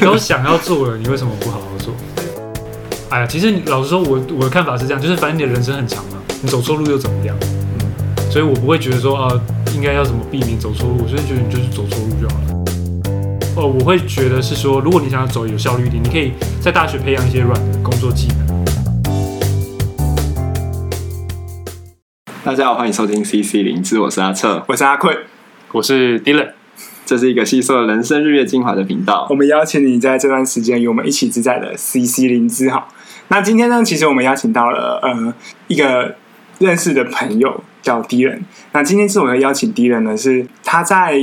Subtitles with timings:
[0.00, 1.92] 你都想要做了，你为什么不好好做？
[3.10, 7.36] 哎呀，其实老实说，我我的看法是这样，就是反正你的人生很长嘛，你走错路又怎么样？
[7.42, 9.28] 嗯，所以我不会觉得说啊，
[9.74, 12.64] 应该要怎么避免走错路，我就觉得你就是走错路就好了。
[13.56, 18.64] 哦，我会觉得是说，如果你想要走有效率一点，你可以在大学培养一些软的工作技能。
[22.44, 25.16] 大家好，欢迎收听 CC 零知，我是阿策，我是阿坤，
[25.72, 26.57] 我是 Dylan。
[27.08, 29.26] 这是一个吸收了人生日月精华的频道。
[29.30, 32.86] 我们邀请你在这段时间与我们一起自在的 CC 零知好。
[33.28, 35.34] 那今天呢，其实我们邀请到了呃
[35.68, 36.16] 一个
[36.58, 38.42] 认识的朋友叫狄仁。
[38.72, 41.18] 那今天是我们邀请狄仁呢，是他在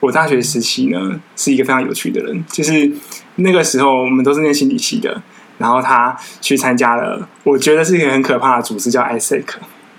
[0.00, 2.42] 我大学时期呢是一个非常有趣的人。
[2.48, 2.90] 就是
[3.34, 5.20] 那个时候我们都是念心理系的，
[5.58, 9.44] 然后他去参加了，我觉得是一个很可怕的组织，叫 ISEC。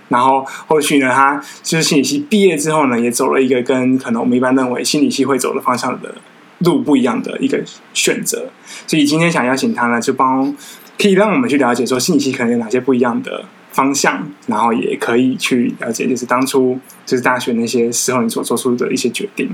[0.09, 6.15] 然后后续呢，他就是心理系毕业之后呢，也走了一个跟可能我们一般认为心理系会走的方向的
[6.59, 7.61] 路不一样的一个
[7.93, 8.49] 选择。
[8.85, 10.55] 所以今天想邀请他呢，就帮
[10.97, 19.49] 可以让我们去了解说心理系可能有哪些不一样的方向，然后也可以去了解就是当初就是大学那些时候你所做出的一些决定。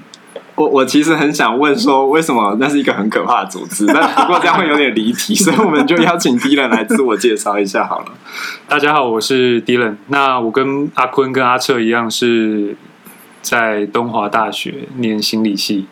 [0.55, 3.87] 我我其实很想问说，为什么那是一个很可怕的组织？
[3.87, 8.05] 但不过这样会有点离题，所以我们就邀请 Dylan 来自我介绍一下好了。
[8.67, 9.95] 大家好，我是 Dylan。
[10.07, 12.75] 那我跟阿坤跟阿策一样，是
[13.41, 15.87] 在东华大学念心理系。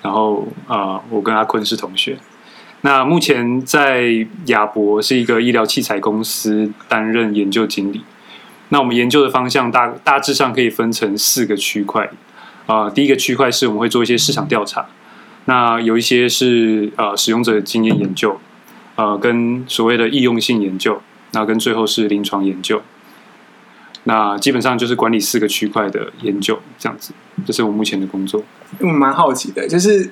[0.00, 2.16] 然后啊、我跟阿坤是同学。
[2.80, 8.02] 那目前在亚博是一个医疗器材公司担任研究经理。
[8.70, 12.10] 那我们研究的方向大大致上可以分成四个区块。
[12.66, 14.86] 啊、第一个区块是我们会做一些市场调查，
[15.46, 18.38] 那有一些是呃使用者经验研究，
[18.96, 21.02] 呃，跟所谓的易用性研究，
[21.32, 22.80] 那跟最后是临床研究，
[24.04, 27.12] 那基本上就是管理四个区块的研究这样子，
[27.44, 28.42] 这是我目前的工作。
[28.80, 30.10] 我蛮好奇的，就是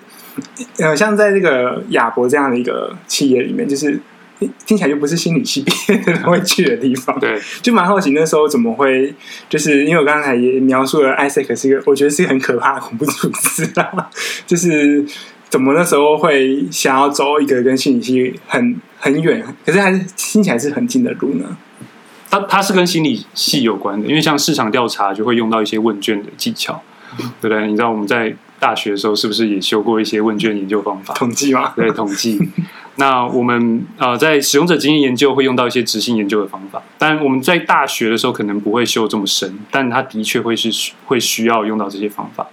[0.78, 4.00] 呃，像在这个亚博这样的一个企业里面，就是。
[4.66, 9.14] 听起来就不是心理系毕业的人会去的地方，对，就蛮好奇那时候怎么会，
[9.48, 14.08] 就是因为我刚才也描述了 ISEC 是一个，我觉得是一个很可怕的恐怖组织啊，
[14.46, 15.04] 就是
[15.48, 21.56] 怎么那时候会想要走一个跟心理系很很远，可是还是听起来是很近的路呢？
[22.30, 26.80] 它它是跟心理系有关的，因为像市场调查就会用到一些问卷的技巧，
[27.18, 27.66] 对不对？
[27.66, 31.12] 你知道我们在大学的时候是不是也修过一些问卷研究方法？
[31.14, 31.72] 统计吗？
[31.74, 32.38] 对，统计。
[33.00, 42.46] 那我们呃，在使用者经验研究会用到一些执行研究的方法，但我们在大学的时候可能不会修这么深，但它的确会是会需要用到这些方法。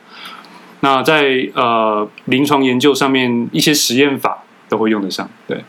[0.79, 5.63] 那在呃临床研究上面，一些实验法都会用得上，对。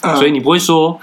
[0.00, 0.98] 所以你不会说，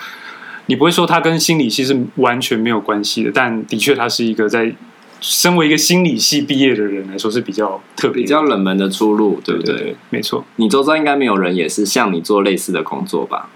[0.65, 4.73] 你不会说它跟心理系是完全没有关系的，但的确它是一个在。
[5.19, 9.73] 身为一个心理系毕业的人来说是比较特别、比较冷门的出路，对不对？
[9.73, 10.43] 对对对，没错。
[10.57, 13.49] 你周遭应该没有人也是像你做类似的工作吧？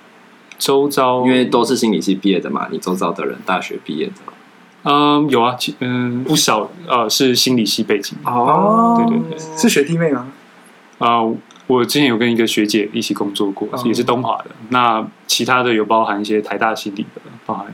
[0.58, 4.14] 周遭，因为都是心理系毕业的嘛，你周遭的人大学毕业的，
[4.84, 10.28] 嗯，有啊，嗯，不少，呃，是心理系背景哦，对对对，是学弟妹吗？
[11.00, 11.36] 啊、呃，
[11.66, 14.52] 我之前有跟一个学姐一起工作过，哦、也是东华的。
[14.70, 17.68] 那其他的有包含一些台大心理的，包含。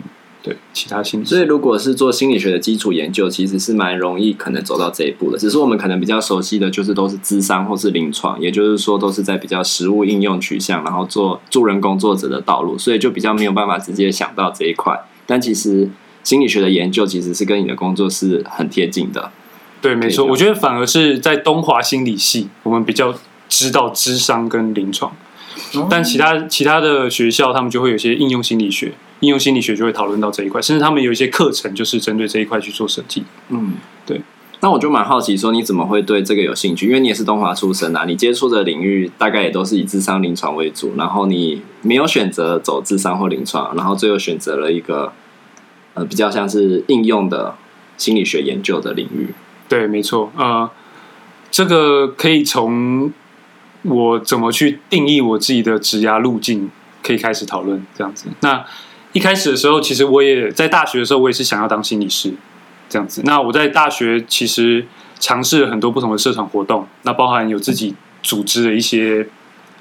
[0.48, 5.38] 对，其他心理，所以如果是做心理学的基础研究，其实是蛮容易可能走到这一步的。
[5.38, 14.98] 只是我们可能比较熟悉的就是都是智商或是临床，也就是说都是在比较实务应用取向，然后做助人工作者的道路，所以就比较没有办法直接想到这一块。
[15.26, 15.90] 但其实
[16.24, 19.30] 心理学的研究其实是跟你的工作是很贴近的。
[19.82, 23.14] 对，没错，我觉得反而是在东华心理系，我们比较
[23.50, 25.12] 知道智商跟临床，
[25.90, 28.94] 但其他其他的学校他们就会有些应用心理学。
[29.22, 33.24] 应用心理学就会讨论到这一块，甚至他们有一些课程就是针对这一块去做设计。
[33.50, 33.74] 嗯，
[34.06, 34.22] 对。
[34.60, 36.88] 那我就蛮好奇，说你怎么会对这个有兴趣？
[36.88, 45.14] 因为你也是东华出身啊，你接触的领域大概也都是以智商、临床为主，然后你没有选择走智商或临床，然后最后选择了一个
[45.94, 47.54] 呃比较像是应用的
[47.98, 49.28] 心理学研究的领域。
[49.70, 50.32] 对，没错。
[50.36, 50.68] 呃，
[51.52, 53.14] 这个可以从
[53.84, 56.72] 我怎么去定义我自己的职涯路径
[57.04, 58.26] 可以开始讨论，这样子。
[58.40, 58.66] 那
[59.14, 62.34] 一开始的时候，其实我也在大学的时候，我也是想要当心理师
[62.90, 63.22] 这样子。
[63.26, 64.86] 那我在大学其实
[65.20, 69.28] 尝试了很多不同的社团活动，那包含有自己组织的一些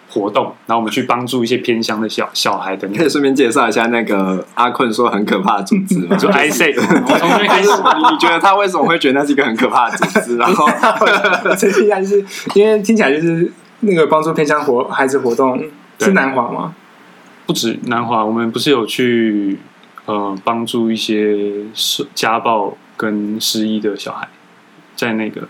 [0.09, 2.99] 活动，然后我们去帮助一些偏乡的小小孩等等。
[2.99, 6.17] 可以顺便介绍一下那个阿坤说很可怕的组织吗？
[6.17, 6.73] 就 I say，。
[6.73, 10.37] 从这边开始，你 你觉得他为什么会觉得那是一个很可怕的组织？
[10.39, 10.67] 然后
[11.59, 12.25] 这应该就是
[12.55, 15.63] 因为听起来就是那个帮助偏乡活孩子活动
[15.99, 16.75] 是南华吗？
[17.47, 19.59] 不止南华，我们不是有去
[20.07, 21.65] 呃帮助一些
[22.15, 24.29] 家暴跟失忆的小孩，
[24.95, 25.49] 在那个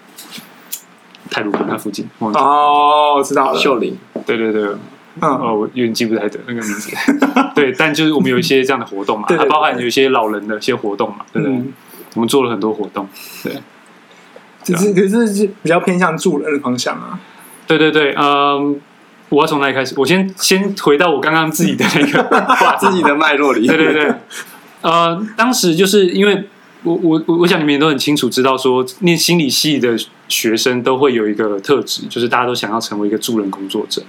[1.30, 2.08] 泰鲁阁那附近。
[2.18, 3.96] 哦，我知道了，秀林。
[4.26, 4.62] 对对对，
[5.20, 6.90] 嗯，哦，我有点记不太得那个名字。
[7.54, 11.56] 对，但就是我们有一些这样的活动嘛， 对对对对包含有一些老人的一些活动嘛，对不对？
[11.56, 11.72] 嗯
[12.14, 13.06] 我们做了很多活动，
[13.42, 13.52] 对，
[14.62, 17.20] 只是可是是比较偏向助人的方向啊。
[17.66, 18.80] 对对对，嗯，
[19.28, 19.94] 我要从哪里开始？
[19.96, 22.22] 我先先回到我刚刚自己的那个
[22.60, 23.66] 把自己的脉络里。
[23.66, 24.14] 对对对，
[24.82, 26.48] 呃，当时就是因为
[26.82, 29.96] 我我我我想你们也都很清楚知道说，念心理系的
[30.28, 34.02] 学生都会有一个特质，就是大家都想要成为一个助人工作者。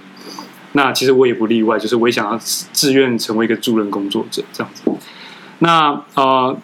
[0.72, 4.82] 那其实我也不例外，就是我也想要自愿成为一个助人工作者这样子。
[5.58, 6.56] 那呃。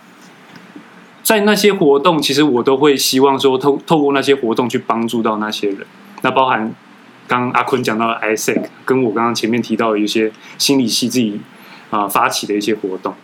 [1.25, 5.79] 在那些活动，其实我都会希望说透透过那些活动去帮助到那些人。
[6.21, 6.75] 那包含
[7.27, 11.41] 刚阿坤讲到的 ISEC，跟我刚刚前面提到的一些心理系自己
[11.91, 13.15] 啊、呃、发起的一些活动。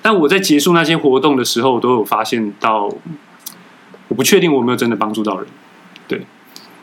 [0.00, 2.88] 但我在结束那些活动的时候，我都有发现到，
[4.08, 5.46] 我不确定我有没有真的帮助到人。
[6.06, 6.20] 对，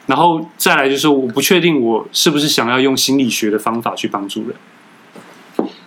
[0.08, 4.56] 然后再来就是，我不确定我是不是想要用心理学的方法去帮助人。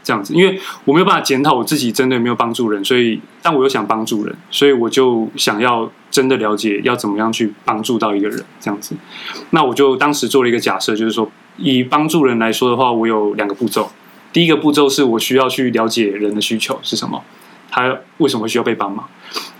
[0.02, 8.94] 这样子，因为我没有办法检讨我自己真的有没有帮助人，所以，但我又想帮助人，所以我就想要真的了解要怎么样去帮助到一个人，这样子。
[9.50, 13.90] 那我就当时做了一个假设，就是说，以帮助人来说的话，我有两个步骤。
[14.32, 17.24] 第一个步骤是我需要去了解人的需求是什么，
[17.68, 19.08] 他为什么需要被帮忙。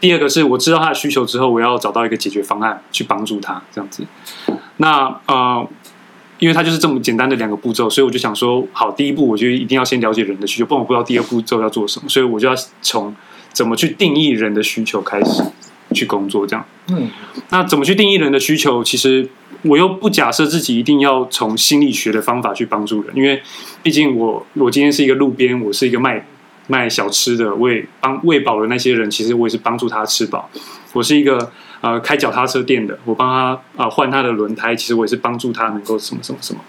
[0.01, 4.07] 第二个是我知道他的需求之后，我要找到一个解决方案去帮助他，这样子。
[4.77, 5.67] 那呃。
[6.41, 13.15] 因为他就是这么简单的两个步骤，所以我就想说，好，第一步我就一定要先了解人的需求，不然我不知道第二步骤要做什么，所以我就要从
[13.53, 15.45] 怎么去定义人的需求开始
[15.95, 16.67] 去工作，这样。
[16.89, 17.09] 嗯，
[17.51, 18.83] 那怎么去定义人的需求？
[18.83, 19.27] 其实
[19.63, 23.41] 我又不假设自己一定要从心理学的方法去帮助人，因为
[23.83, 26.27] 毕竟我我今天是一个路边，我是一个卖
[26.67, 30.51] 卖小吃的，我也帮喂饱了那些人，其实我也是帮助他吃饱。
[30.93, 31.53] 我是一个。
[31.81, 36.61] 呃，开脚踏车店的，我帮他啊、呃、换他的轮胎，其实我也是帮助他能够什么什么什么。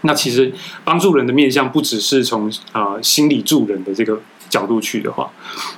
[0.00, 0.50] 那其实
[0.84, 4.18] 帮助人的面向不只是从啊、呃、心理助人的这个
[4.52, 5.30] 角度去的话，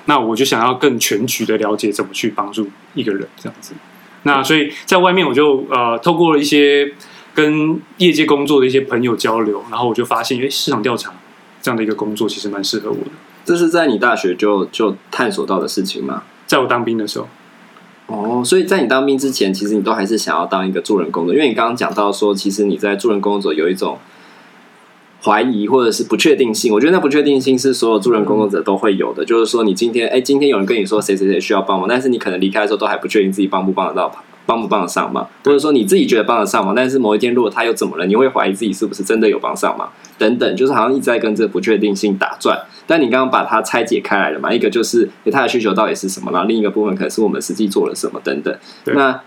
[0.06, 3.72] 那我就想要更全局的了解怎么去帮助一个人这样子。
[4.24, 6.92] 那所以在外面我就呃透过了一些
[7.32, 11.14] 跟业界工作的一些朋友交流，然后我就发现，哎，市场调查
[11.62, 13.12] 这样的一个工作其实蛮适合我的。
[13.44, 16.24] 这是在你大学就就探索到的事情吗？
[16.46, 17.28] 在我当兵的时候。
[18.06, 23.98] 哦，所以在你当兵之前，其实你都还是想要当一个助人工作，因为你刚刚讲到说，其实你在助人工作有一种
[25.24, 26.72] 怀疑或者是不确定性。
[26.72, 42.58] 我觉得那不确定性是所有助人工作者都会有的，就是说你今天哎，今天有人跟你说谁谁谁需要帮忙，但是你可能离开的时候都还不确定自己帮不帮得到，帮不帮得上忙，或者说你自己觉得帮得上忙，但是某一天如果他又怎么了，你会怀疑自己是不是真的有帮上忙，等等，就是好像一直在跟这个不确定性打转。
[42.86, 44.52] 但你刚刚把它拆解开来了嘛？
[44.52, 48.54] 一个就是他的需求到底是什么，然后另一个部分可能是我们实际做了什么等等。
[48.84, 49.18] 那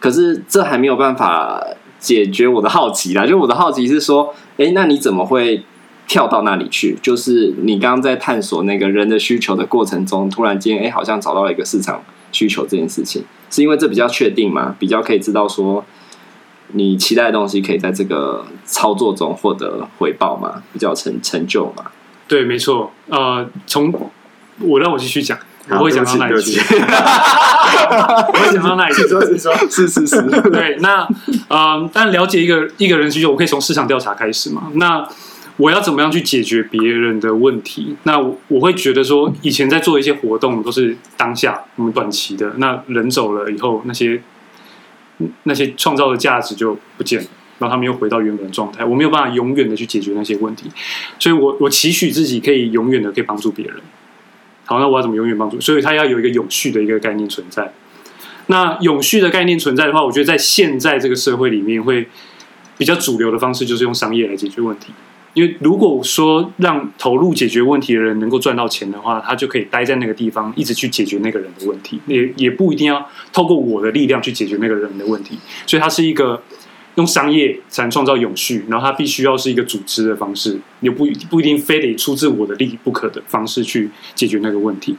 [0.00, 1.62] 可是这还没有办法
[1.98, 3.26] 解决我的好奇啦。
[3.26, 5.64] 就我的好奇是说，哎，那你怎么会
[6.06, 6.96] 跳到那里去？
[7.02, 12.02] 就是你刚刚在探索那个人的需求的过程中，突然间哎，好像找到了一个市场
[12.32, 14.76] 需求这件事情，是因为这比较确定吗？
[14.78, 15.84] 比较可以知道说
[16.72, 20.62] 你期待的东西可以在这个操作中获得回报吗？
[20.72, 21.86] 比较成成就吗？
[22.28, 22.92] 对，没错。
[23.08, 23.92] 呃，从
[24.60, 25.38] 我让我继续讲，
[25.70, 26.60] 我会讲到哪里去？
[26.60, 29.02] 我会讲到哪里去？
[29.08, 30.22] 说是 说， 是是是。
[30.50, 31.08] 对，那
[31.48, 34.70] 呃，但了解一个一个人需求，我可以从市场调查开始嘛？
[34.74, 35.06] 那
[35.56, 37.96] 我要怎么样去解决别人的问题？
[38.04, 44.22] 那我，我会觉得说，以前在做一些活动都是当下我们短期的，那人走了以后，那些
[45.44, 47.26] 那些创造的价值就不见了。
[47.58, 50.70] 然后他们又回到原本的状态，我没有办法永远的去解决那些问题，
[51.18, 53.76] 所以我我期许自己可以永远的可以帮助别人。
[54.66, 55.58] 好，那我要怎么永远帮助？
[55.60, 57.72] 所以他要有一个永续的一个概念存在。
[58.48, 62.08] 那永续的概念存在的话，我觉得在现在这个社会里面，会
[62.76, 64.92] 比较主流的方式就是用商业来解决问题。
[65.34, 75.38] 因为如果说让投入解决问题的人能够赚到钱的话，他就可以待在那个地方，一直去解决那个人的问题，也也不一定要透过我的力量去解决那个人的问题。
[75.66, 76.42] 所以它是一个。
[76.96, 84.96] 用商业才能创造永续，然后它必须要是一个组织的方式，也不不一定非得出自我的利益不可的方式去解决那个问题。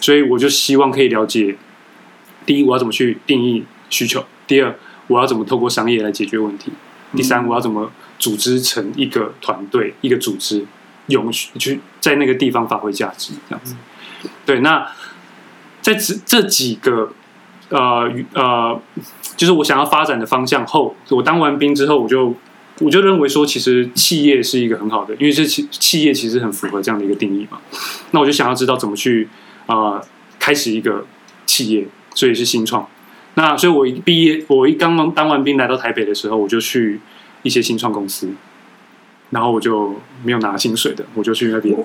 [0.00, 1.56] 所以我就希望可以了解：
[2.46, 4.76] 第一，我要怎么去定义需求；第二，
[5.08, 6.70] 我要怎么透过商业来解决问题；
[7.16, 10.64] 第三，我要怎么组织成一个团队、一个组织，
[11.08, 13.32] 永续去在那个地方发挥价值。
[13.48, 13.74] 这样子，
[14.46, 14.60] 对。
[14.60, 14.88] 那
[15.82, 17.12] 在这这几个。
[17.70, 18.80] 呃呃，
[19.36, 22.34] 就是我想要发展的方向后，我当完兵之后，我就
[22.80, 27.58] 我就认为说，其实企业是一个很好的，因为这企企业其实很符合这样的一个定义嘛。
[28.10, 29.28] 那我就想要知道怎么去
[29.66, 30.00] 啊、
[30.38, 31.06] 开始一个
[31.46, 32.86] 企业，所以是新创。
[33.34, 37.00] 那所以我一毕业，我一刚刚当完兵来到台北的时候，我就去
[37.42, 38.30] 一些新创公司。
[39.30, 41.76] 然后我就没有拿薪水的，我就去那边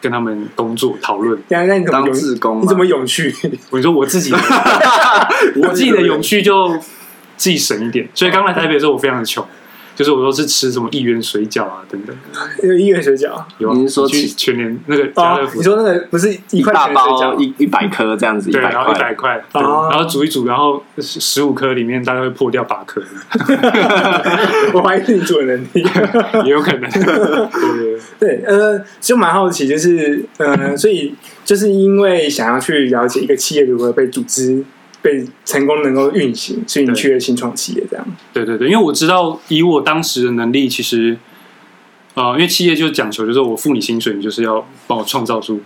[0.00, 1.40] 跟他们工作讨论。
[1.48, 2.62] 那那你怎么当志工？
[2.62, 3.34] 你怎么永续？
[3.70, 4.32] 我说我自己，
[5.62, 6.68] 我自己的永续就
[7.36, 8.08] 自己省一点。
[8.14, 9.44] 所以刚来台北的时候，我非常的穷。
[10.00, 12.16] 就是我都是吃什么一元水饺啊等等，
[12.62, 15.58] 有一元水饺，有你是说去全年那个家乐福？
[15.58, 23.02] 你说那个不是一块水饺一一百颗这样子，对，然后一百块，然后煮一煮，然后十五颗里面大概会破掉八颗。
[24.72, 25.84] 我怀疑你煮的能力
[26.46, 26.88] 也有可能。
[28.18, 31.14] 对对，呃，就蛮好奇，就是呃，所以
[31.44, 34.64] 就是因为想要去了解一个企业如何被组织。
[35.02, 38.06] 被成功能够运行，所以你去了新创企业这样。
[38.32, 41.16] 对对对，因为我知道以我当时的能力，其实，
[42.14, 45.62] 呃，因为企业就讲求，就是我付你薪水，你就是要帮我创造出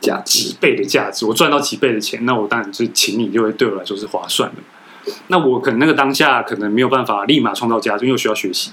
[0.00, 5.12] 价几倍的价值，我赚到几倍的钱，那我当然是请你，就会对我来说是划算的。
[5.28, 8.70] 那我可能那个当下可能没有办法立马创造价值，因为我需要学习，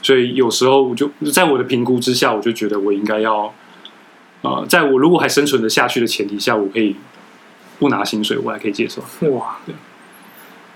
[0.00, 3.52] 所以有时候我就在我的评估之下，我就觉得我应该要，
[4.40, 6.96] 呃，在我如果还生存的下去的前提下，我可以。
[7.82, 9.02] 不拿薪水，我还可以接受。
[9.30, 9.74] 哇，对，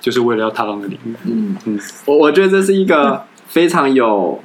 [0.01, 1.15] 就是为了要踏到那个领域。
[1.25, 4.41] 嗯嗯，我我觉得这是一个非常有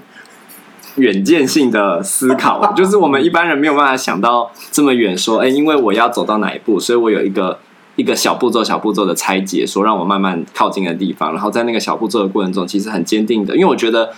[0.97, 5.17] 远见性的思考， 就是我们一般人没有办法想到这么远。
[5.17, 7.57] 说，哎，因为我要走到哪一步，所以我有一个
[7.95, 11.33] 一个小步骤、小步骤的拆解，说让我慢慢靠近的地方。
[11.33, 14.13] 然后在那个小步骤的过程中，其实很坚定的，因为我觉得。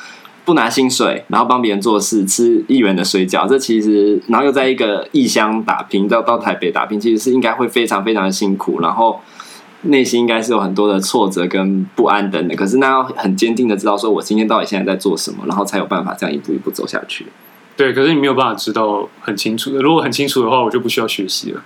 [0.46, 9.22] 不拿薪水，然后帮别人做事，吃一元的水饺，这其实，然后又在一个异乡打拼，到到台北打拼，其实是应该会非常非常的辛苦，然后
[9.84, 12.56] 内心应该是有很多的挫折跟不安等的。
[12.56, 17.28] 可是那要很坚定的知道，说我今天到底现在在做什么，然后才有办法这样一步一步走下去。
[17.78, 19.80] 对，可是你没有办法知道很清楚的。
[19.80, 21.64] 如果很清楚的话，我就不需要学习了。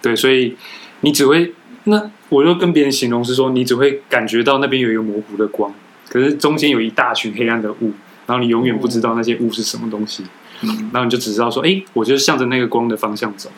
[0.00, 0.56] 对，所以
[1.00, 1.52] 你只会，
[1.84, 5.74] 那我就跟别人形容是说，你只会感觉到那边有一个模糊的光，
[6.08, 7.90] 可是中间有一大群黑暗的雾。
[8.26, 10.24] 然后你永远不知道那些雾是什么东西，
[10.62, 13.50] 嗯、然后你就只知道说，哎，我就是向着那个光的方向走。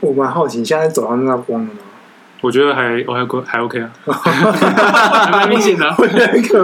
[0.00, 1.80] 我蛮好奇，你现在走到那道光了吗？
[2.42, 5.92] 我觉得还我还还 OK 啊， 还蛮明显的。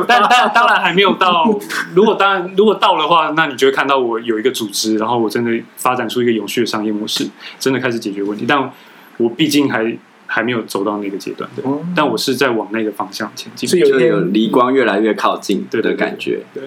[0.07, 1.49] 但但当然还没有到。
[1.95, 7.27] 如果当然如果到的话，那你就会看到我有一个组织，然后我真的发展出一个有序的商业模式，
[7.59, 8.45] 真的开始解决问题。
[8.47, 8.71] 但
[9.17, 9.97] 我毕竟还
[10.27, 11.65] 还没有走到那个阶段，对。
[11.67, 16.63] 嗯、但我是在往那个方向前进，是有有离光越来越靠近对的感觉，对。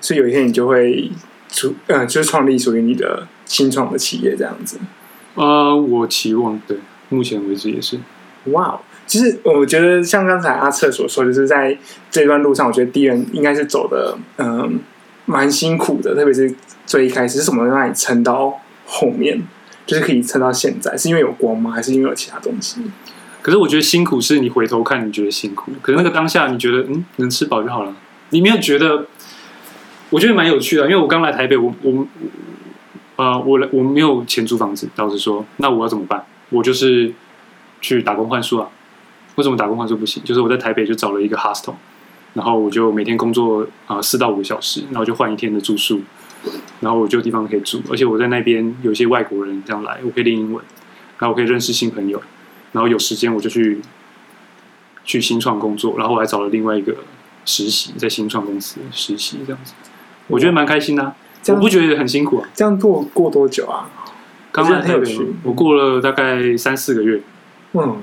[0.00, 1.10] 所以有一天你就会
[1.50, 4.78] 出，嗯、呃，就是创立属于你的新创的企业这样子。
[5.34, 6.76] 呃，我期望对，
[7.08, 7.98] 目前为止也是。
[8.46, 11.76] 哇，wow, 其实我觉得像刚才阿策所说，就是在
[12.10, 14.70] 这段路上，我觉得 D 人应该是走的，嗯、呃，
[15.26, 16.52] 蛮辛苦的，特别是
[16.86, 19.42] 最一开始是什么让你撑到后面，
[19.86, 21.70] 就是可以撑到现在，是因为有光吗？
[21.70, 22.80] 还是因为有其他东西？
[23.40, 27.94] 可是我觉得辛苦是你回头看，你觉得辛苦，可是那个当下你觉得，嗯，能吃饱就好了，
[28.30, 29.06] 你没有觉得？
[30.10, 32.06] 我觉得蛮有趣的，因为我刚来台北，我我
[33.16, 36.24] 呃，我来我没有钱租房子，老实说，那我要怎么办？
[36.50, 37.12] 我就是
[37.80, 38.68] 去打工换宿啊。
[39.34, 40.22] 为什么打工换宿不行？
[40.24, 41.74] 就是我在台北就找了一个 hostel，
[42.34, 46.00] 然后我就每天工作啊四到五个小时，然后就换一天的住宿，
[46.80, 50.64] 然后我就有地方可以住，而且我在那边有些外国人这样来，我可以练英文，
[51.18, 52.20] 然后我可以认识新朋友，
[52.72, 53.80] 然后有时间我就去
[55.04, 56.96] 去新创工作，然后我还找了另外一个
[57.44, 59.74] 实习，在新创公司实习这样子。
[60.28, 61.14] 我觉得蛮开心的、啊，
[61.48, 62.48] 我不觉得很辛苦啊。
[62.54, 63.90] 这样过过多久啊？
[64.50, 67.20] 刚来台北，我过了大概三四个月。
[67.72, 67.96] 嗯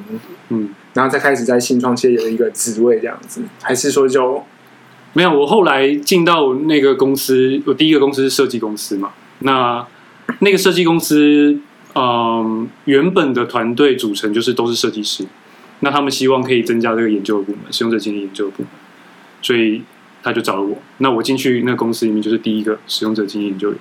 [0.49, 4.43] 嗯，然后再开始在新创界有一个职位这样子，还是说就
[5.13, 5.31] 没有？
[5.31, 9.11] 我后来进到那个公司，我第一个公司是设计公司嘛。
[9.39, 9.85] 那
[10.39, 11.57] 那个设计公司，
[11.95, 15.25] 嗯，原本的团队组成就是都是设计师。
[15.81, 18.69] 那他们希望可以增加这个研究的部门，使用者经验研究的部门，
[19.41, 19.83] 所以。
[20.25, 23.77] 他就找了我，那我进去那个公司里面就是第一个使用者经验研究员。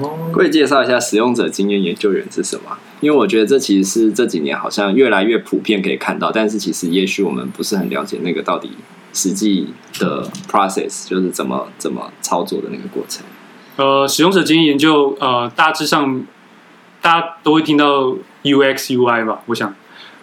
[0.00, 2.76] 哦可以介绍一下使用者经验研究员是什么？
[3.00, 8.70] 因为我觉得这其实是这几年好像越来越普遍可以看到，但是其实也许我们不是很了解那个到底
[9.12, 13.24] 实际的 process 就是怎么怎么操作的那个过程。
[13.76, 16.24] 呃，使用者经验研究，呃，大致上
[17.00, 19.74] 大家都会听到 UX UI 吧，我想。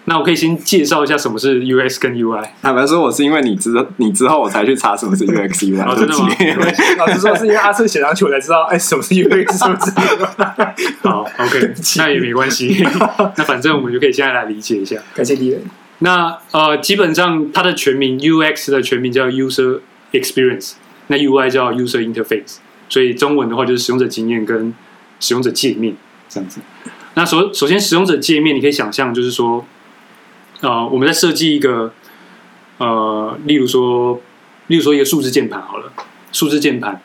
[0.07, 2.47] 那我可以先介绍一下什么是 UX 跟 UI。
[2.61, 5.81] 坦白说，我是因为你知道你之后我才去查什么是 UX UI。
[5.83, 6.29] 哦，真的吗？
[6.99, 10.91] 老实说，是因为阿策写上去我才知道，哎，什么是 UX， 什么是 UI？
[11.01, 12.85] 好，OK，那也没关系。
[13.35, 14.97] 那反正我们就可以现在来理解一下。
[15.15, 15.61] 感谢敌人。
[15.99, 19.79] 那呃，基本上它的全名 UX 的全名叫 User
[20.11, 20.73] Experience，
[21.07, 22.57] 那 UI 叫 User Interface，
[22.89, 24.71] 所以中文的话就是使用者经验跟
[25.19, 25.95] 使用者界面
[26.29, 26.61] 这样子。
[27.15, 29.65] 那首首先使用者界面，你可以想象就是说。
[30.65, 31.93] 啊、呃，我们在设计一个，
[32.79, 34.19] 呃，例如说，
[34.67, 35.93] 例如说一个数字键盘好了，
[36.31, 37.01] 数字键盘，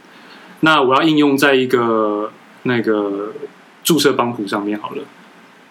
[0.61, 3.33] 那我要应用在一个那个
[3.85, 5.03] 注册帮谱上面好了。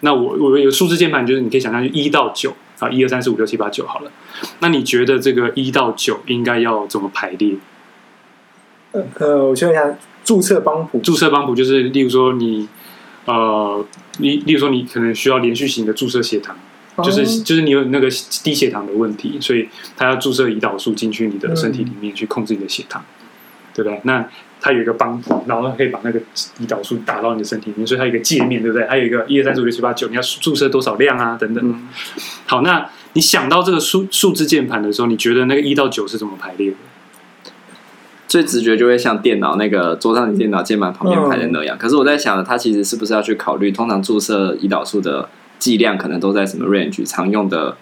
[0.00, 4.10] 那我我有数字键盘，就是你可以想象就，一到九啊，一二三四五六七八九好了。
[4.60, 7.56] 那你觉得这个一到九应该要怎么排列？
[8.92, 9.94] 呃，我想一下，
[10.24, 12.66] 注册帮谱，注册帮谱就是，例如说你
[13.26, 13.84] 呃，
[14.18, 16.58] 例例如说你可能需要连续型的注射血糖，哦、
[17.02, 18.08] 就是就是你有那个
[18.42, 23.24] 低血糖的问题，所以他要注射胰岛素进去你的身体里面去控制你的血糖，嗯、
[23.74, 24.00] 对不对？
[24.04, 24.28] 那
[24.60, 26.20] 它有一个帮助，然后可以把那个
[26.60, 28.86] 胰岛素打到你的身体里面，所以它有一个界面，对不对？
[28.86, 31.36] 还有一个一二三四五六七八九，你要注射多少量啊？
[31.40, 31.66] 等等。
[31.66, 31.88] 嗯、
[32.44, 36.76] 好，那你想到这个数数字键盘的时候，你觉得那个一到九是怎么排列的？
[38.28, 41.76] 最直觉就会像电脑那个桌上的电脑键盘旁边排的那样。
[41.76, 45.28] 嗯、可是我在想，它其实是不是要去考虑，通常注射胰岛素的
[45.60, 47.76] 剂量可能都在什么 range 常用的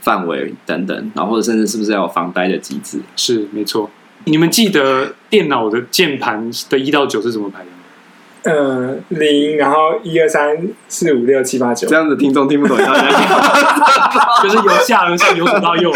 [0.00, 3.00] 范围等等，然后或者甚至是不是要有防呆的机制？
[3.16, 3.90] 是，没错。
[4.26, 7.72] 你们记得电脑的键盘的一到九是怎么排的吗？
[8.44, 10.56] 呃，零，然后一二三
[10.88, 12.76] 四五六七八九，这样子听众听不懂，
[14.42, 15.90] 就是由下而上，由左到右。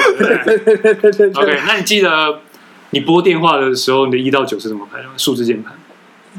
[1.35, 2.41] OK，那你记得
[2.91, 5.11] 你拨电话的时候，你的一到九是怎么排的吗？
[5.17, 5.75] 数字键盘，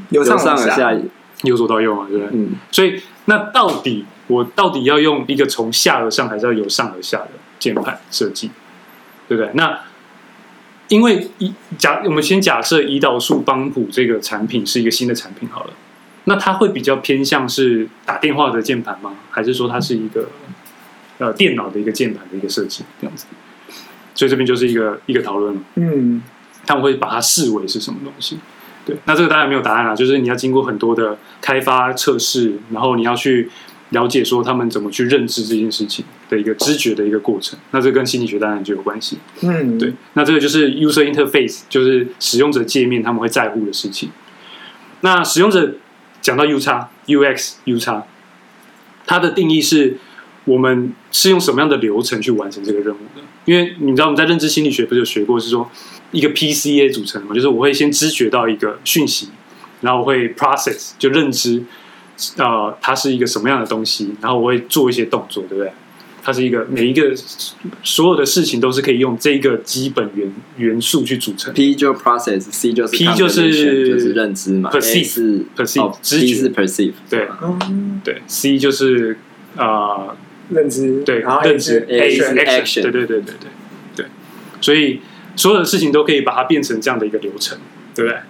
[0.08, 0.94] 由上而下，
[1.42, 2.30] 由左到右嘛，对不对？
[2.32, 2.52] 嗯。
[2.70, 8.50] 所以，那到底我到底要用一个从下而上，还是要由上而下的键盘设计？
[9.26, 9.50] 对不对？
[9.54, 9.80] 那
[10.88, 15.70] 因为一假，我们先假设胰岛素帮补这个产品是一个新的产品好了，
[16.24, 19.14] 那它会比较偏向是打电话的键盘吗？
[19.30, 20.28] 还是说它是一个
[21.18, 23.26] 呃电脑的一个键盘的一个设计这样子？
[24.14, 25.58] 所以这边就是一个一个讨论。
[25.74, 26.22] 嗯，
[26.66, 28.38] 他们会把它视为是什么东西？
[28.86, 33.50] 对，那这个当然没有答案了，就是你要经过很多的开发测试，然后你要去。
[33.90, 39.16] 了解说他们怎么去认知这件事情的一个知觉的一个过程，那这跟心理学当然就有关系。
[39.40, 44.10] 嗯，对，那这个就是 user interface，就是使用者界面他们会在乎的事情。
[45.00, 45.76] 那使用者
[46.20, 48.04] 讲到 U 叉 UX U 叉，
[49.06, 49.96] 它的定义是
[50.44, 53.22] 我们是用什么样的流程去完成这个任务的？
[53.46, 55.70] 因为你知道我们在认知心理学不是有学过，是说
[56.10, 59.30] 一个 PCA 组成的嘛，就是我会先知觉到一个讯息，
[59.80, 61.64] 然后我会 process 就认知。
[62.36, 64.14] 呃，它是一个什么样的东西？
[64.20, 65.72] 然后我会做一些动作，对不对？
[66.20, 67.14] 它是一个每一个
[67.82, 71.54] 所有的事情都是可以用这个基本元元素去组成。
[71.54, 77.28] P 就 process，C 就是 P 就是就是认知嘛，perceive 是 perceive，知觉是 perceive，对，
[78.04, 79.16] 对，C 就是
[79.56, 80.16] 啊
[80.50, 83.34] 认知，对，认知 A 是 action，对对对对对
[83.96, 84.06] 对，
[84.60, 85.00] 所以
[85.34, 87.56] 所有的事情都可以把它变成这样的一个流程，
[87.94, 88.20] 对不对？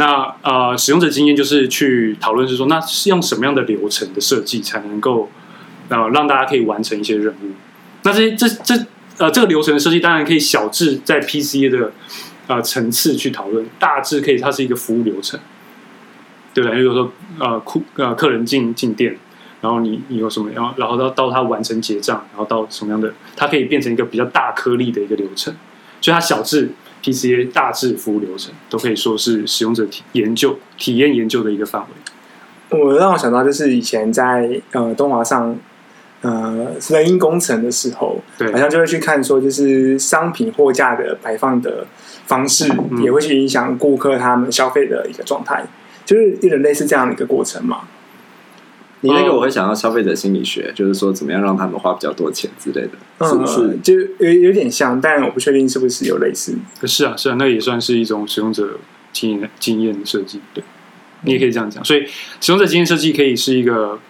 [0.00, 5.28] 那呃，使用者经验就是去讨论，是说，那是用什么样的流程的设计才能够
[5.88, 7.50] 呃让大家可以完成一些任务？
[8.04, 8.74] 那这这这
[9.18, 11.90] 呃这个流程的设计，当然可以小至在 P C 的
[12.46, 15.40] 呃层次去讨论，大致可以它是一个服务流程，
[16.54, 16.78] 对不对？
[16.78, 19.18] 比如说呃库呃客人进进店，
[19.60, 25.52] 然后你你有什么样，然后到到他完成结账，然后到什么样的，它可以变成一个比较大颗粒的一个流程，
[26.00, 26.70] 所以它小至。
[27.00, 32.76] PCA 大致服务流程都可以说是使用者体研究、体验研究的一个范围。
[32.76, 35.56] 我让我想到就是以前在呃东华上
[36.22, 41.86] 呃人因工程的时候，对，好像就会去看说，就是商品货架的摆放的
[42.26, 42.68] 方式，
[43.00, 45.64] 也会去影响顾客他们消费的一个状态，
[46.04, 47.82] 就是有点类似这样的一个过程嘛。
[49.00, 53.78] 你那个我会想到消费者心理学，就是说怎么样让他们花比较多钱之类的，是不是？
[53.78, 56.58] 就有有点像，但我不确定是不是有类似。
[56.82, 58.78] 是啊，是啊，那也算是一种使用者
[59.12, 60.40] 经验经验设计。
[60.52, 60.64] 对，
[61.22, 61.84] 你也可以这样讲。
[61.84, 62.04] 所以，
[62.40, 64.00] 使用者经验设计可以是一个，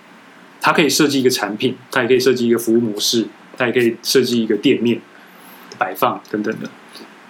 [0.61, 3.27] 它可以设计一个产品，它也可以设计一个服务模式，
[3.59, 5.01] 它也可以设计一个店面
[5.77, 6.71] 摆放等等的。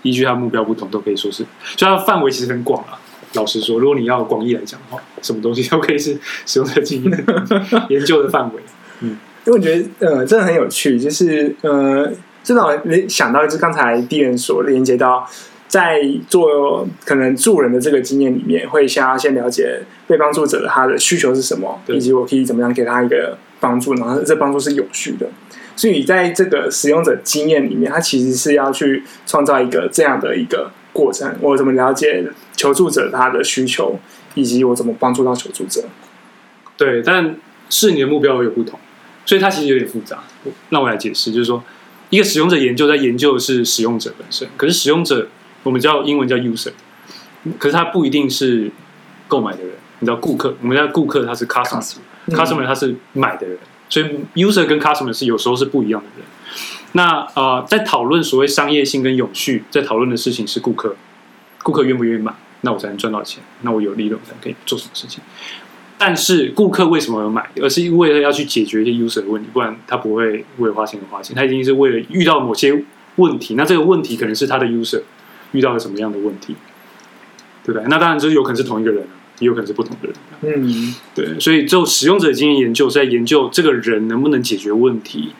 [0.03, 1.39] 依据它目标不同，都可以说是，
[1.77, 3.01] 所以它的范围其实很广啊。
[3.35, 7.25] 老实说，如果你要广义来讲的话，什么东西都可以是使用者经验
[7.91, 8.63] 研究的范围。
[9.01, 12.11] 嗯，因为我觉得呃，真的很有趣，就是呃，
[12.43, 15.29] 真的我想到就是刚才 Dylan 所连接到，
[15.69, 25.29] 在做可能助人的这个经验里面，会先要先了解被帮助者的他的需求是什么，以及我可以怎么样给他一个帮助，然后这帮助是有序的。
[25.77, 31.37] 所以在这个使用者经验里面，他其实是要去创造一个这样的一个过程。
[31.41, 33.99] 我怎么了解求助者他的需求，
[34.35, 35.85] 以及我怎么帮助到求助者？
[36.77, 37.37] 对，但
[37.69, 38.79] 是你的目标有不同，
[39.27, 40.25] 所以它其实有点复杂。
[40.71, 41.63] 那我来解释，就是说，
[42.11, 45.29] 一个使用者研究在研究的是使用者本身，可是使用者
[45.65, 46.73] 我们叫英文叫 user，
[47.59, 48.71] 可是他不一定是
[49.27, 49.73] 购买的人。
[50.01, 53.59] 你知道顾客，我们叫顾客，他是 customer，customer 他是买的人。
[53.89, 56.25] 所以，user 跟 customer 是有时候是不一样的人。
[56.93, 60.97] 那呃，在讨论所谓商业性跟永续，在讨论的事情是顾客，
[61.63, 62.33] 顾客愿不愿意买？
[62.63, 65.23] 那我才能赚到钱，那我有利润才可以做什么事情。
[65.97, 67.49] 但是顾客为什么要买？
[67.61, 72.85] 而是为了要去解决一些 user 的问题，不然他不会为了花钱而花钱，他一定是为了遇到某些
[73.17, 73.55] 问题。
[73.55, 75.03] 那这个问题可能是他的 user
[75.53, 76.55] 遇到了什么样的问题，
[77.65, 77.83] 对不对？
[77.89, 79.07] 那当然这有可能是同一个人，
[79.41, 80.63] 也有可能是不同的人。
[80.63, 81.39] 嗯，对。
[81.41, 85.33] 所以就使用者经验研究是在研究这个人能不能解决问题，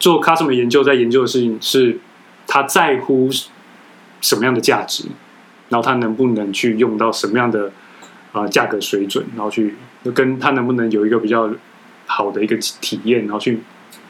[0.00, 2.00] 做 customer 研究在研究的事情是
[2.48, 3.30] 他在乎
[4.20, 5.04] 什么样的价值，
[5.68, 7.70] 然后他能不能去用到什么样的。
[8.32, 9.74] 啊，价格水准，然后去
[10.14, 11.52] 跟他能不能有一个比较
[12.06, 13.58] 好的一个体验，然后去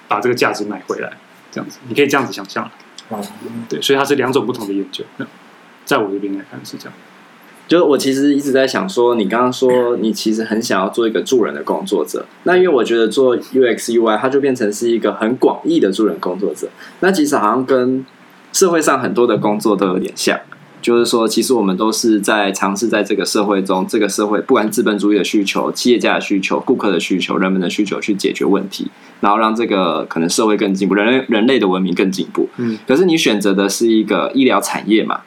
[0.09, 1.11] 把这个价值买回来，
[1.50, 2.70] 这样子，你可以这样子想象。
[3.09, 3.18] 哦，
[3.66, 5.03] 对，所以它是两种不同的研究。
[5.87, 6.92] 在我这边来看是这样。
[7.70, 18.04] 就是我其实一直在想说，你刚刚说你其实很想要做一个助人的工作者，那因为我觉得做 UX UI 它就变成是一个很广义的助人工作者，那其实好像跟
[18.52, 20.37] 社会上很多的工作都有点像。
[20.83, 32.48] 就是说，其实我们都是在尝试在这个社会中，这个社会不管资本主义的需求、企业家的需求、顾客的需求、人们的需求去解决问题，然后让这个可能社会更进步，人类人类的文明更进步。
[32.56, 35.20] 嗯，可是你选择的是一个医疗产业嘛，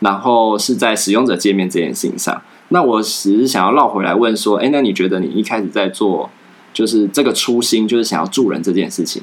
[0.00, 2.42] 然后是在使用者界面这件事情上。
[2.68, 6.28] 那我只是想要绕回来问说，哎，那你觉得你一开始在做，
[6.72, 9.22] 就是这个初心，就是想要助人这件事情，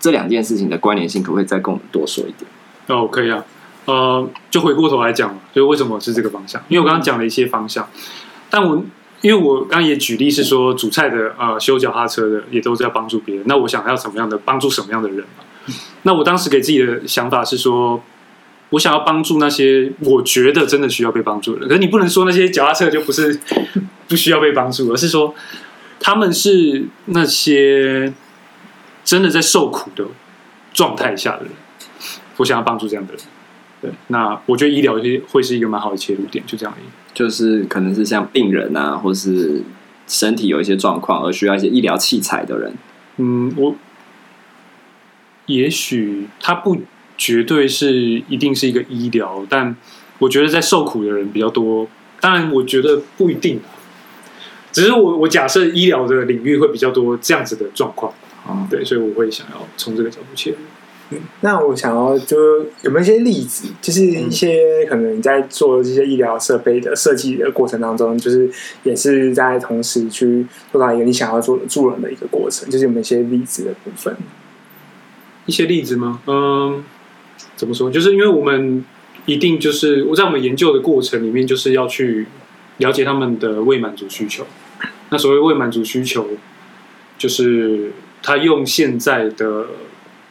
[0.00, 2.50] 这两件事情的关联性，可不可以再跟我们多说一点？
[2.88, 3.44] 哦，可以啊。
[3.84, 6.62] 呃，就回过头来讲嘛，就为什么是这个方向？
[6.68, 7.88] 因为我刚刚讲了一些方向，
[8.50, 8.82] 但我
[9.22, 13.44] 因为我刚刚也举例是说，煮菜的呃，修脚踏车的也都是要帮助别人。
[13.46, 15.24] 那我想要什么样的帮助什么样的人？
[16.02, 18.02] 那我当时给自己的想法是说，
[18.72, 21.68] 我想要帮助那些我觉得真的需要被帮助的人。
[21.68, 23.38] 可是你不能说那些脚踏车就不是
[24.08, 25.34] 不需要被帮助，而是说
[26.00, 28.12] 他们是那些
[29.04, 30.04] 真的在受苦的
[30.72, 31.52] 状态下的人，
[32.38, 33.22] 我想要帮助这样的人。
[33.80, 36.86] 对，那我觉得医疗会会是一个蛮好的切入点，就这样而已。
[37.12, 39.62] 就是可能是像病人啊，或是
[40.06, 42.74] 身体有一些状况而需要一些医疗器材的人。
[43.18, 43.74] 嗯，我
[45.46, 46.80] 也许他不
[47.24, 47.94] 绝对是
[48.28, 49.76] 一定是一个医疗，但
[50.18, 51.86] 我觉得在受苦的人比较多。
[52.20, 53.60] 当然，我觉得不一定，
[54.72, 58.12] 只是我我假设医疗的领域会比较多这样子的状况。
[58.44, 60.56] 啊，对，所以我会想要从这个角度切入。
[61.42, 68.50] 那我想要就有没有一些例子，就是一些可能你在做这些医疗设备的设计的过程当中，就是
[68.82, 74.16] 也是在同时去做到一个你想要做的助人的一个过程，就是有没有一些例子的部分？
[75.46, 76.20] 一些例子吗？
[76.26, 76.84] 嗯，
[77.62, 77.88] 怎么说？
[77.88, 78.84] 就是因为我们
[79.26, 82.26] 一定就是我在我们研究的过程里面，就是要去
[82.78, 84.44] 了解他们的未满足需求。
[85.10, 86.26] 那所谓未满足需求，
[87.16, 89.66] 就是他用现在的。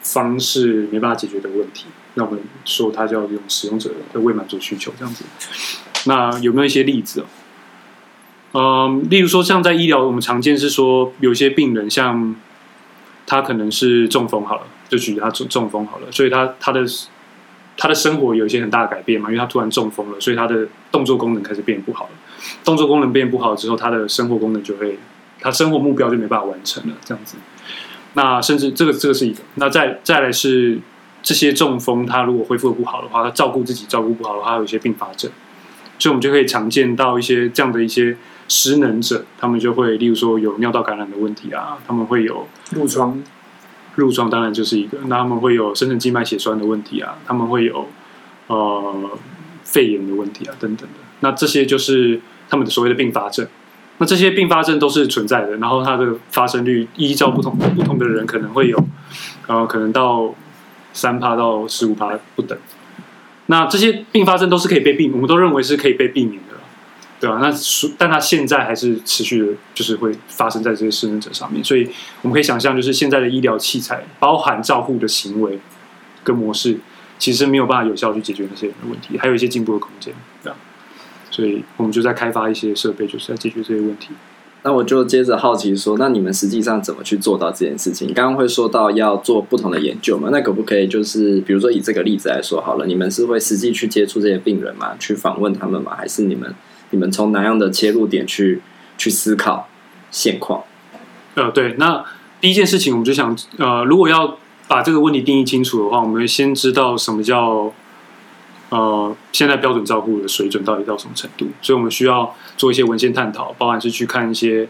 [0.04, 5.24] 方式没办法解决的问题，那我们说它叫用使用者的未满足需求这样子。
[6.08, 8.90] 那有没有一些例子哦？
[8.90, 12.36] 嗯，例如说像在医疗，我们常见是说有些病人，像
[13.28, 16.84] 他可能是中风好了，就举他中中风好了，所以他他的
[17.82, 22.12] 他的生活有一些很大的改变嘛，因为他突然中风了，所以他的动作功能开始变不好了。
[22.64, 25.00] 动作功能变不好之后，他的生活功能就会，
[25.40, 27.38] 他生活目标就没办法完成了，这样子。
[28.14, 30.78] 那甚至这个这个是一个，那再再来是
[31.24, 35.32] 这些中风，他如果恢复的不好的话，他照顾自己照顾不好的话，他有一些并发症，
[35.98, 38.16] 所以我们就可以常见到一些这样的一些
[38.48, 43.24] 失能者，他们就会例如说有尿道感染的问题啊，他们会有褥疮，
[43.98, 47.88] 褥疮当然就是一个，那他们会有深层静脉血栓的问题啊，他们会有
[48.48, 49.12] 呃
[49.64, 53.48] 肺炎的问题啊等等的，那这些就是他们的所谓的并发症。
[53.98, 58.84] 那这些并发症都是存在的，然后它的发生率依照不同不同的人可能会有，
[59.46, 60.34] 呃，可能到
[60.92, 62.58] 三趴到十五趴不等。
[63.46, 66.51] 那这些并发症都是可以被避，我们都认为是可以被避免的，
[67.22, 67.38] 对吧？
[67.40, 67.54] 那
[68.00, 71.64] 但它现在还是持续的，就是会发生在这些失能者上面。
[71.64, 71.88] 所以
[72.24, 75.60] 我们可以想象，就是现在的医疗器材，包含照护的行为
[76.24, 76.80] 跟模式，
[77.20, 80.12] 其实没有办法有效去解决那些人的问题，还有一些进步的空间，
[80.44, 80.58] 对吧？
[81.30, 84.10] 所以我们就在开发一些设备，就是在解决这些问题。
[84.64, 88.12] 那我就接着好奇说，那你们实际上怎么去做到这件事情？
[88.14, 90.30] 刚刚会说到要做不同的研究嘛？
[90.32, 94.96] 那可不可以就是，比如说以这个例子来说好了，你们是会实际去接触这些病人吗？
[95.00, 95.96] 去访问他们吗？
[95.96, 96.54] 还是你们
[96.92, 98.62] 你们从哪样的切入点去
[98.98, 99.68] 去思考
[100.12, 100.64] 现况？
[101.34, 102.06] 呃，对，那
[102.40, 107.74] 第一件事情，我们就想，呃，如果要把这个问题定义清楚的话，我们先知道什么叫。
[108.74, 111.46] 呃，现在标准照护的水准到底到什么程度？
[111.62, 114.66] 所以我们需要做一些文献探讨，包含是去看一些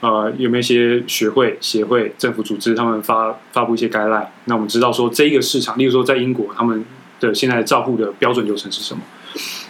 [0.00, 4.32] 呃有没有一些学会、协会、政府组织他们发发布一些概览。
[4.46, 6.84] 那我们知道说这一个市场，例如说在英国，他们
[7.20, 9.00] 的现在照护的标准流程是什么？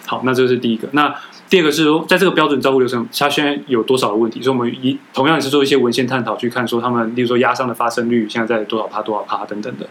[0.07, 0.89] 好，那这是第一个。
[0.93, 1.15] 那
[1.49, 4.43] 第二个是说，在这个标准照顾流程，它现在有多少的问题？
[4.43, 9.89] 所以我们一同样也是做一些文献探讨，去看说他们，例如说压伤的发生率现在在多少趴、多少趴等等的。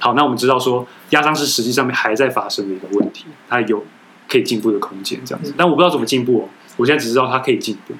[0.00, 3.84] 好，那我们知道说压伤是实际上面还在发生的一个问题，它有
[4.28, 5.54] 可以进步的空间这样子。
[5.56, 7.94] 但我不知道怎么进步哦，我现在只知道它可以进步。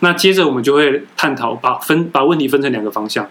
[0.00, 3.26] 那接着我们就会探讨，把分把问题分成两个方向：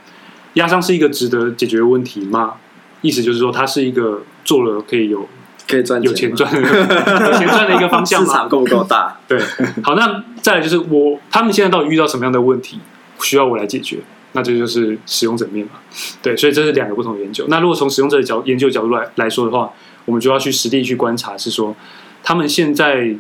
[0.53, 2.55] 压伤是一个值得解决的问题吗？
[3.01, 5.29] 意思就是说，它是一个做了可以有。
[5.67, 8.27] 可以赚钱，有钱赚，有钱赚的一个方向吗？
[8.27, 9.17] 市场够不够大？
[9.27, 9.39] 对，
[9.83, 12.79] 好，那再来就是我他们现在到底遇到什么样的问题，
[13.21, 13.99] 需要我来解决？
[14.33, 15.73] 那这就是使用者面嘛。
[16.21, 17.45] 对，所以这是两个不同的研究。
[17.47, 19.71] 那如果从使用者的角研究角度来来说的话，
[20.05, 21.75] 我们就要去实地去观察，是说
[22.23, 23.15] 他们现在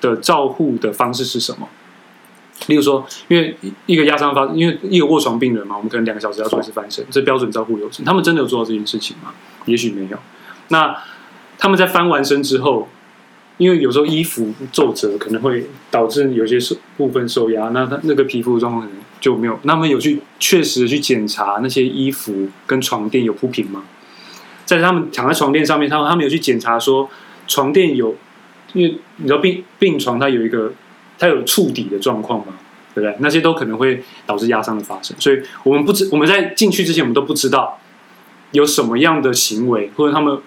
[0.00, 1.68] 的照护的方式是什么？
[2.68, 9.34] 例如说，因为一个压伤发，因为一个卧床病人嘛，我们可能两个小时要做一次翻身，这标准照护流程，他们真的有做到这件事情吗？
[9.66, 10.16] 也许没有。
[10.68, 10.96] 那
[11.58, 12.88] 他们在翻完身之后，
[13.56, 19.58] 因为有时候衣服皱褶可能会导致有些受部分受压，那他那个皮肤状况可能就没有。
[19.62, 23.84] 那么有去确实去检查那些衣服跟床垫有铺平吗？
[24.64, 27.08] 在他们躺在床垫上面，他们他们有去检查说
[27.46, 28.16] 床垫有，
[28.72, 30.72] 因为你知道病病床它有一个
[31.18, 32.54] 它有触底的状况吗？
[32.94, 33.16] 对不对？
[33.20, 35.16] 那些都可能会导致压伤的发生。
[35.20, 37.78] 所以我们不知我们在进去之前，我们都不知道
[38.50, 40.38] 有什么样的行为或者他们。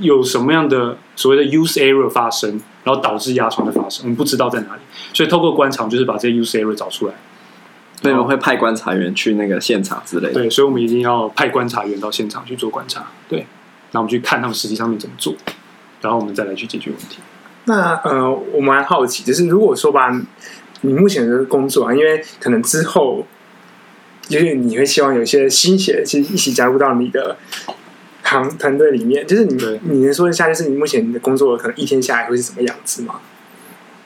[0.00, 4.80] 有什么样的所谓的 use error 发生，然后导致压疮的发生，我们不知道在哪里，
[5.12, 7.14] 所以透过观察就是把这些 use error 找出来。
[8.00, 10.34] 所以我们会派观察员去那个现场之类的。
[10.34, 13.06] 对，所以我们一定要派观察员到现场去做观察。
[13.28, 13.46] 对，
[13.92, 15.32] 那我们去看他们实际上面怎么做，
[16.00, 17.18] 然后我们再来去解决问题。
[17.66, 20.10] 那呃，我们还好奇，就是如果说吧，
[20.80, 23.24] 你目前的工作啊，因为可能之后，
[24.22, 27.36] 就是你会希望有一些新血其实一起加入到你的。
[28.32, 33.16] 团团队里面，就是你，你能说一下，就是你目前的工作可能一天下来会是什么样子吗？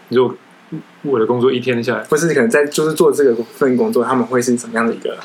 [0.08, 0.34] 你说
[1.02, 5.16] 我的工作一天下来，或是可能在就是做这个份工作，他们会是怎么样的一个？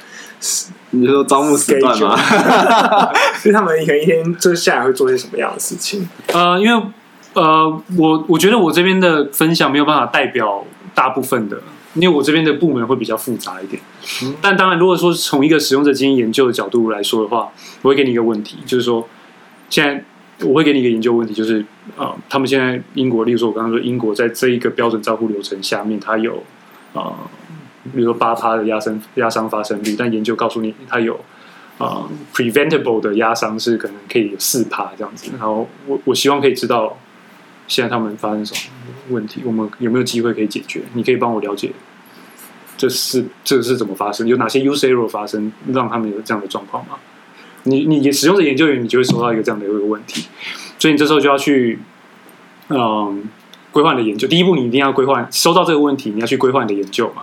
[0.92, 2.16] 你说招募时段吗？
[3.44, 6.08] 就他们可能一天就下来会做些什么样的事情？
[6.34, 6.84] 呃，因为
[7.34, 11.58] 呃，我我觉得我这边的分享没有办法代表大部分的。
[11.94, 13.82] 因为我这边的部门会比较复杂一点，
[14.42, 17.52] 但当然，如果说从一个使用者经验研究的角度来说的话，
[17.82, 19.06] 我会给你一个问题，就是说，
[19.70, 20.02] 现在
[20.48, 21.60] 我会给你一个研究问题，就是
[21.98, 26.36] 啊、呃，他们现在英国，例如说我刚刚说英国在这一个标准照护流程下面，它有
[26.94, 27.18] 啊、呃，
[27.94, 31.16] 比如说八趴的压伤压伤发生率，但研究告诉你，它有
[31.78, 36.98] 啊、呃、preventable 的压伤是可能可以有四趴这样子，然后我我希望可以知道。
[37.68, 38.60] 现在他们发生什么
[39.10, 39.42] 问题？
[39.46, 40.82] 我们有没有机会可以解决？
[40.94, 41.72] 你可以帮我了解，
[42.78, 44.28] 这是这是怎么发生？
[44.28, 46.96] 有哪些 user 发生，让他们有这样的状况吗？
[47.64, 50.26] 你你使用者研究员，你就会收到一个这样的一个问题，
[50.80, 51.78] 所以你这时候就要去，
[52.70, 53.24] 嗯，
[53.72, 54.28] 规划你的研究。
[54.28, 57.22] 第一步，你一定要规划，收到这个问题，你要去规划你的研究嘛。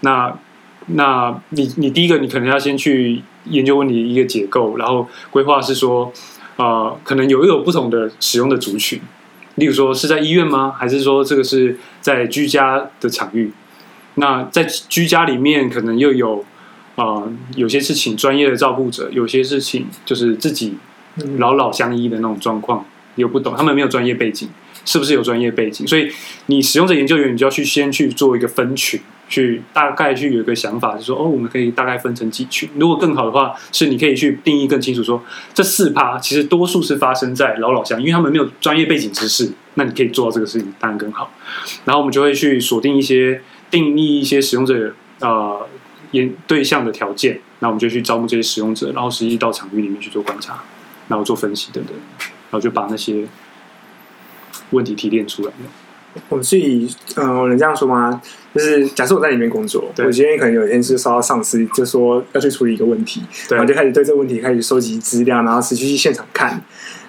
[0.00, 0.38] 那
[0.86, 6.12] 那你你第一个，你可能要先去研究问题一个结构，然后规划是说，
[6.56, 9.00] 呃，可能有一有不同的使用的族群。
[9.56, 10.72] 例如说是在医院吗？
[10.78, 13.52] 还是说这个是在居家的场域？
[14.14, 16.44] 那在居家里面可能又有
[16.94, 17.22] 啊、
[17.56, 20.76] 有些是请专业的照顾者，有些是请就是自己
[21.36, 24.48] 老老相依的那种状况，又不懂，他们没有专业背景，
[24.86, 25.86] 是不是有专业背景？
[25.86, 26.10] 所以
[26.46, 28.98] 你使用者研究员，你就要去先去做一个分群。
[29.28, 32.68] 去大概去有一个想法，就是说哦，我们可以大概分成几群。
[32.78, 39.52] 如果更好的话，是你可以去定义更清楚说，这四趴其实多数是发生在老老乡，因为他们没有专业背景知识。
[39.74, 41.30] 那你可以做到这个事情，当然更好。
[41.84, 45.68] 然后我们就会去锁定一些定义一些使用者呃
[46.12, 50.62] 研对象的条件，那我们就去招募这些使用者，然后实际到场域里面去做观察，
[51.08, 53.26] 然后做分析等等，然后就把那些
[54.70, 55.52] 问题提炼出来。
[56.30, 58.22] 我是以，呃，我能这样说吗？
[58.56, 66.62] 就是假设我在里面工作，我今天可能有一天是收到上司就说要去处理一个问题，对然后就开始对这个问题开始收集资料，然后持续去现场看，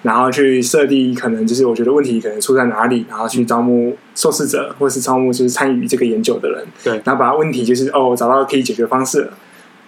[0.04, 9.30] 然后去设定可能就是我觉得问题可能出在哪里，然后去招募受试者或是招募就是参与这个研究的人，对，然后把问题就是哦找到可以解决方式，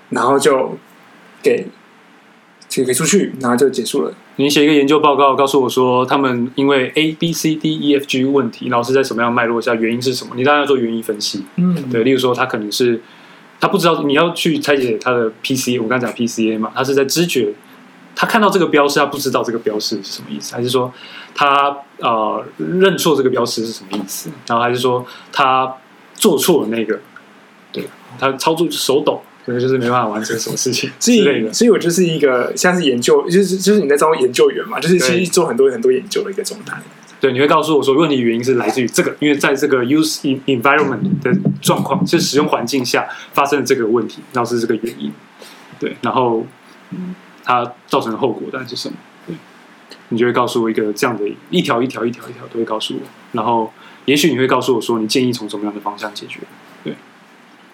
[0.09, 0.77] 然后就
[1.43, 1.67] 给。
[2.69, 4.13] 就可以出去，然后就结束了。
[4.35, 10.33] 你写一个研究报告，告诉我说他们因为 A、B、C、D、E、F、G 问题，然后是在什么样脉络下，原因是什么？
[10.35, 11.43] 你当然要做原因分析。
[11.55, 12.03] 嗯，对。
[12.03, 13.01] 例如说，他可能是
[13.59, 15.81] 他不知道，你要去拆解他的 PC。
[15.81, 17.53] 我刚才讲 PCA 嘛，他是在知觉，
[18.15, 20.93] 他看到这个标识，他不知道这个标识是什么意思，还是说
[21.33, 24.29] 他呃认错这个标识是什么意思？
[24.47, 25.03] 然后还是说
[25.33, 25.75] 他
[26.13, 26.99] 做错了那个，
[27.71, 27.83] 对，
[28.19, 29.21] 他操作手抖。
[29.49, 36.79] 可能就是没办法完成什么事情之类的，所以我就是一个像是研究，就是就是你在招研究员嘛，就是其实做很多很多研究的一个状态。
[37.19, 45.11] 对，你会告诉我说，问题原因是来自于这个，因为在这个 use environment 的状况，就使用环境下发生了这个问题，然后是这个原因。
[45.79, 46.45] 对，然后
[47.43, 48.95] 它造成的后果大概是什么？
[49.27, 49.35] 对，
[50.09, 53.73] 你就会告诉我一个这样的一条一条一条一条都会告诉我，然后
[54.05, 56.39] 也许你会告诉我说，你建议从什么样的方向解决？
[56.85, 56.93] 对，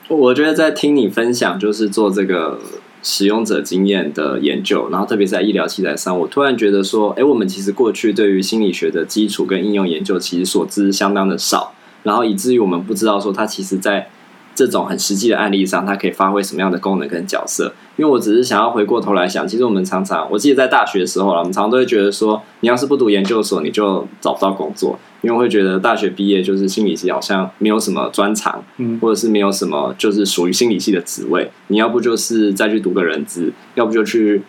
[0.08, 2.60] 我觉得在听你分享，就是做这个。
[3.08, 14.10] 使用者经验的研究，然后特别在医疗器材上，我突然觉得说，哎，我们其实过去对于心理学的基础跟应用研究，其实所知相当的少，然后以至于我们不知道说它其实在。
[14.56, 17.74] 这种很实际的案例上，它可以发挥什么样的功能跟角色？
[17.98, 34.42] 因为我只是想要回过头来想，其实我们常常，我记得在大学的时候啦，我们常常都会觉得说，你要是不读研究所，你就找不到工作，因为会觉得大学毕业就是心理系好像没有什么专长，嗯，或者是没有什么就是属于心理系的职位，你要不就是再去读个人资，要不就去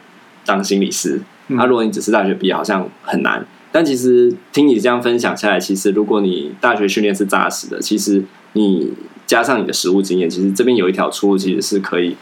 [0.45, 1.21] 当心理师。
[1.49, 3.45] 那、嗯啊、如果你只是大学毕业，好像很难。
[3.71, 8.93] 但其实听你这样分享下来，其实如果你大学训练是扎实的，其实你。
[9.27, 12.17] 加上你的实物经验，其实这边有一条出路，其实是可以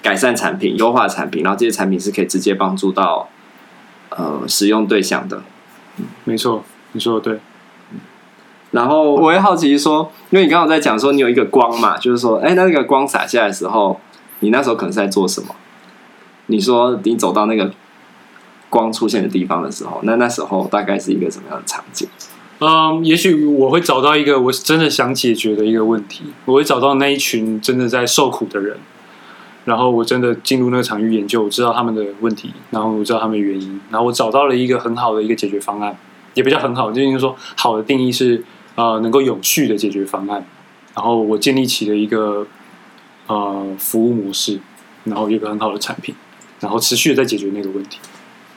[0.00, 3.28] 改善产品、优化产品，然后这些产品是可以直接帮助到
[4.10, 5.42] 呃使用对象的。
[5.96, 7.40] 嗯，没错，你说的对。
[8.70, 14.00] 然后我也好奇说，因为你刚刚在讲说你有一个光嘛，就是说，哎，那那个光洒下来的时候，
[14.40, 15.54] 你那时候可能是在做什么？
[16.46, 17.72] 你说你走到那个
[18.68, 22.08] 光出现的地方的时候，那那时候大概是一个什么样的场景？
[22.60, 28.76] 嗯，也许我会找到一个我真的想解决的一个问题，我会找到那一群真的在受苦的人，
[29.64, 35.96] 然后我真的进入那个场域研究，我知道他们的问题，然后我知道他们的原因，然后我找到了一个很好的一个解决方案，
[36.34, 38.42] 也比较很好，就是说好的定义是
[38.76, 40.46] 呃能够有序的解决方案，
[40.94, 42.46] 然后我建立起了一个
[43.26, 44.60] 呃服务模式，
[45.04, 46.14] 然后一个很好的产品，
[46.60, 47.98] 然后持续的在解决那个问题。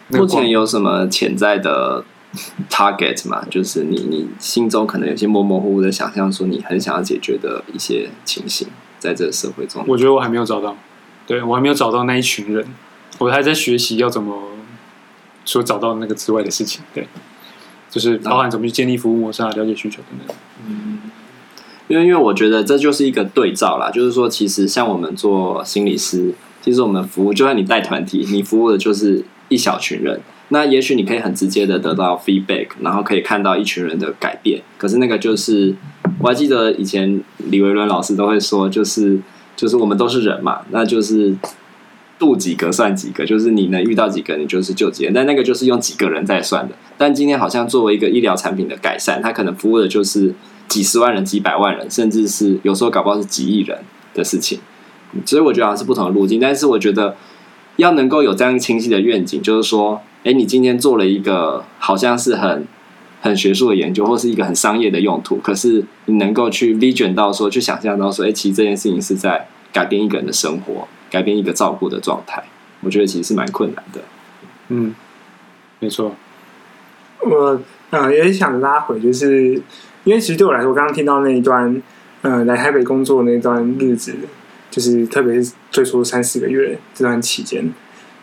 [0.09, 2.05] 目前有什么潜在的
[2.69, 8.67] ？Target 嘛，就是你你心中可能有些模模糊糊的想象，说你很想要解决的一些情形，
[8.99, 10.75] 在这个社会中，我觉得我还没有找到，
[11.25, 12.65] 对，我还没有找到那一群人，
[13.19, 14.51] 我还在学习要怎么
[15.45, 17.07] 说找到那个之外的事情，对，
[17.89, 20.35] 就是包含怎么去建立服务模式啊，了解需求等等。
[20.67, 20.99] 嗯，
[21.87, 30.19] 因为因为我觉得这就是一个对照啦，就是说其实像我们做心理师，其实我们服务，就算你带团体，你服务的就是一小群人。
[30.49, 34.61] 那也许你可以很直接的得到 feedback，然后可以看到一群人的改变。
[34.77, 35.75] 可是那个就是，
[36.19, 39.19] 我还记得以前李维伦老师都会说，就是
[39.55, 41.35] 就是我们都是人嘛，那就是
[42.17, 45.11] 度几个算几个，就是你能遇到几个，你就是救几个。
[45.13, 46.73] 但那个就是用几个人在算的。
[46.97, 50.33] 但今天好像作为一个医疗产品的改善，它可能服务的就是
[50.67, 53.77] 几十万人、几百万人，甚至是有时候搞不好是几亿人
[54.13, 54.59] 的事情。
[55.25, 56.39] 所以我觉得好像是不同的路径。
[56.39, 57.15] 但是我觉得
[57.77, 60.01] 要能够有这样清晰的愿景，就是说。
[60.23, 62.67] 哎，你今天做了一个好像是很
[63.21, 72.43] 很学术的研究，或是一个很商业的用途，可是你能够去 vision 到说，去想象到说，哎，其实这件事情是在改变一个人的生活，改变一个照顾的状态。
[72.81, 74.01] 我觉得其实是蛮困难的。
[74.67, 74.93] 嗯，
[75.79, 76.13] 没错。
[77.21, 77.61] 我
[77.91, 79.53] 呃也想拉回，就是
[80.03, 81.81] 因为其实对我来说，我刚刚听到那一段，
[82.21, 84.13] 呃，来台北工作那段日子，
[84.77, 87.67] 就是特别是最初三四个月这段期间，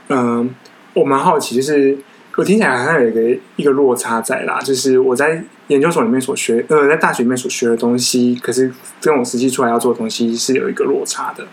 [0.07, 0.49] 嗯、
[0.93, 1.99] 我蛮好奇，就是
[2.37, 11.45] 我听起来好像有一个一个落差在啦，就是我在研究所里面所学，呃，在大学里面所学的东西，可是跟我实际出来要做的东西是有一个落差的。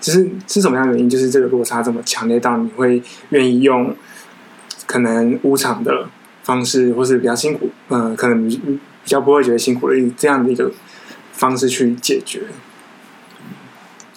[0.00, 1.10] 就是是什么样的原因？
[1.10, 3.92] 就是这个落差这么强烈到你会愿意用
[4.86, 6.06] 可能无偿的
[6.44, 10.70] 方式，或是比较辛苦，呃，可能比较不会觉得辛苦的这样的一个
[11.32, 12.42] 方式去解决。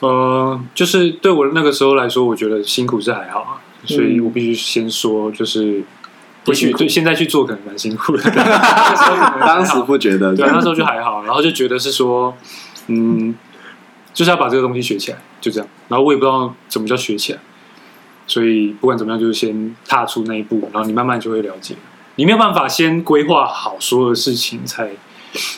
[0.01, 3.61] 呃，就是对我那个时候来说，我觉得辛苦是还好啊。
[3.85, 5.81] 所以我必须先说，就是
[6.45, 8.23] 也许对现在去做可能蛮辛苦的。
[9.39, 12.35] 当时不觉得，对，那时候就还好，然后就觉得是说，
[12.87, 13.33] 嗯，
[14.13, 15.69] 就是要把这个东西学起来，就这样。
[15.87, 17.39] 然后我也不知道怎么叫学起来，
[18.27, 21.75] 所以不管怎么样，就是先踏出那一步，然后你慢慢就会了解。
[22.15, 24.89] 你没有办法先规划好所有的事情才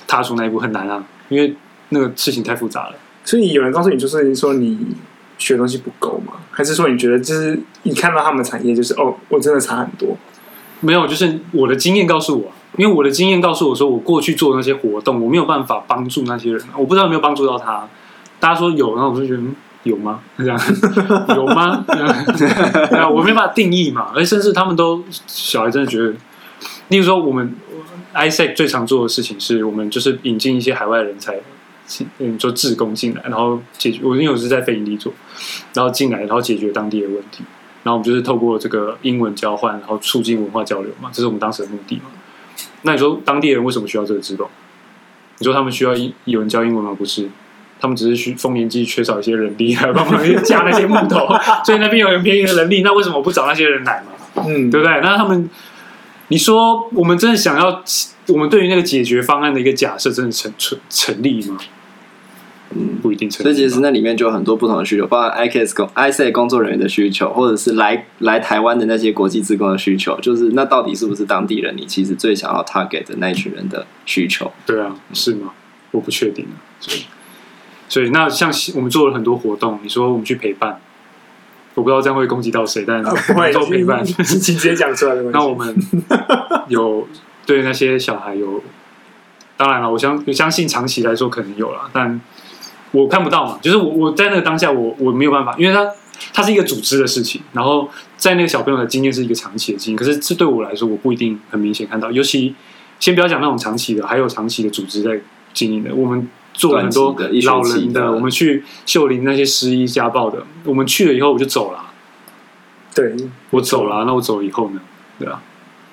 [0.06, 1.56] 踏出那一步，很难啊，因为
[1.90, 2.94] 那个事情太复杂了。
[3.24, 4.78] 所以有人告诉你，就是说你。
[5.38, 6.34] 学东西不够吗？
[6.52, 10.16] 还是说你觉得就是你看到他们的产业就是哦，我真的差很多？
[10.82, 17.88] 没有，就是我的经验告诉我，因为我的经验告诉我说，我过去做的那些活动，我没有办法帮助那些人，我不知道有没有帮助到他。
[18.40, 19.42] 大家说有，然后我就觉得
[19.82, 20.20] 有吗？
[20.38, 20.56] 这样
[21.36, 21.84] 有吗？
[23.12, 24.12] 我没办法定义嘛。
[24.14, 26.14] 而甚至他们都小孩真的觉得，
[26.90, 27.56] 例如说我们
[28.14, 31.40] i sec 最常做的事情是我们就是引进一些海外人才。
[32.20, 34.00] 嗯，做志工进来，然后解决。
[34.04, 35.14] 我因为我是在非营利做，
[35.74, 37.44] 然后进来，然后解决当地的问题。
[37.84, 42.04] 然后我们就是透过这个英文交换，然后促进文化交流嘛，这是我们当时的目的嘛。
[42.84, 44.48] 那你说当地人为什么需要这个支龙？
[45.40, 46.94] 你说他们需要英有人教英文吗？
[46.96, 47.28] 不是，
[47.80, 51.28] 他们只是需丰年祭缺少一些人力来帮忙 架那些木头，
[51.66, 52.84] 所以那边有很便宜的人力。
[52.84, 54.44] 那为什么不找那些人来嘛？
[54.46, 55.02] 嗯，对不对？
[55.02, 55.50] 那他们，
[56.28, 57.84] 你说我们真的想要，
[58.28, 61.58] 我们对于那个解决方案的一个假设，真的成成成立吗？
[62.74, 63.30] 嗯，不一定。
[63.30, 70.20] 所以其实那里面就有很多不同的需求，包括 ICAS 工 ISEC 工作人员的需求，或者是来来台湾的那些国际职工的需求。
[70.22, 71.76] 就是那到底是不是当地人？
[71.76, 74.52] 你其实最想要 target 的那一群人的需求？
[74.66, 75.52] 对啊，是吗？
[75.92, 76.56] 我不确定啊。
[76.80, 77.04] 所以，
[77.90, 80.80] 所以那像我们做了很多活动，你说我们去陪伴，
[81.76, 85.24] 我不知道这样会攻击到谁，但不会做陪伴，直接讲出来的。
[85.32, 85.76] 那我们
[86.70, 87.08] 有
[87.46, 88.64] 对那些小孩有，
[89.58, 92.22] 当然了，我相我相信长期来说可能有了，但。
[92.92, 95.90] 我看不到嘛，就是我我在那个当下我，我我没有办法，因为他
[96.34, 102.12] 他是一个组织的事情，然后在那个小朋友的经验是一个长期的经验，可是这对我来说，我不一定很明显看到。
[102.12, 102.54] 尤其
[103.00, 105.20] 先不要讲那种长期的，还有长期的组织在
[105.54, 107.16] 经营的，我们做了很多
[107.46, 111.86] 老人的，的我们去秀林那些失忆家暴的，我们去了以后我就走了，
[112.94, 113.16] 对，
[113.52, 114.82] 我走了，那我走了以后呢，
[115.18, 115.42] 对吧？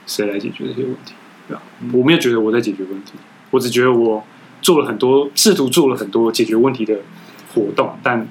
[0.06, 1.14] 谁来解决这些问题？
[1.46, 1.62] 对吧？
[1.92, 3.12] 我没有觉得我在解决问题，
[3.50, 4.24] 我只觉得我。
[4.60, 6.98] 做了很多，试图做了很多解决问题的
[7.54, 8.26] 活动，但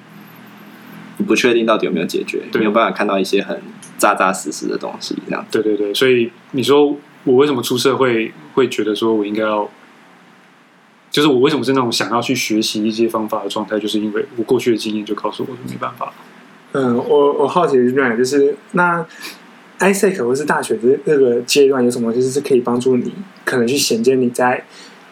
[1.16, 3.60] 你不确定到底有没有解决，对没有办法看到一些很
[3.96, 5.16] 扎扎实实的东西。
[5.26, 9.68] 这样，对对对，所以你说我为什么出社会会觉得说我应该要，
[11.10, 16.12] 就是我为什么是那种想要去学习一些方法的状态，就是因为我过去的经验就告诉我说没办法。
[16.72, 19.04] 嗯，我我好奇的是这样，就是那
[19.80, 23.12] ISEC 或是大学的这个阶段有什么，就是是可以帮助你，
[23.44, 24.64] 可能去衔接你在。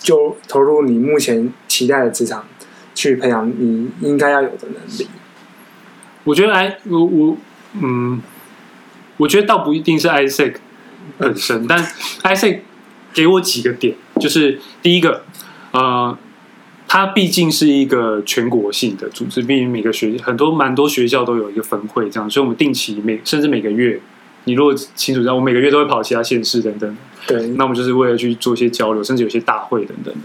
[0.06, 2.46] 就投入你目前期待的职场，
[2.94, 5.08] 去培养你应该要有的能力。
[6.22, 7.36] 我觉得，哎，我我
[7.82, 8.22] 嗯，
[9.16, 10.54] 我觉得倒不一定是 ISEC
[11.18, 11.84] 本身，嗯、但
[12.22, 12.60] ISEC
[13.12, 15.24] 给我几个点，就是第一个，
[15.72, 16.16] 呃，
[16.86, 24.00] 它毕竟是一个全国性的组织，毕竟每个学很多蛮多学校都有一个分会，这样，所以我们定期每甚至每个月，
[24.44, 26.96] 你如果清楚知道，我每个月都会跑其他县市等等。
[27.26, 30.20] 对，那我们就是为了去做一些交流，甚至有些大会等等的。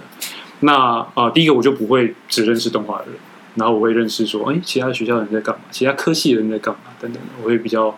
[0.60, 3.16] 那啊、第一个我就不会只认识东华的人，
[3.56, 7.98] 然后我会认识说，哎，其他学校的人在干嘛，其他科系的人在干嘛等等，我会比较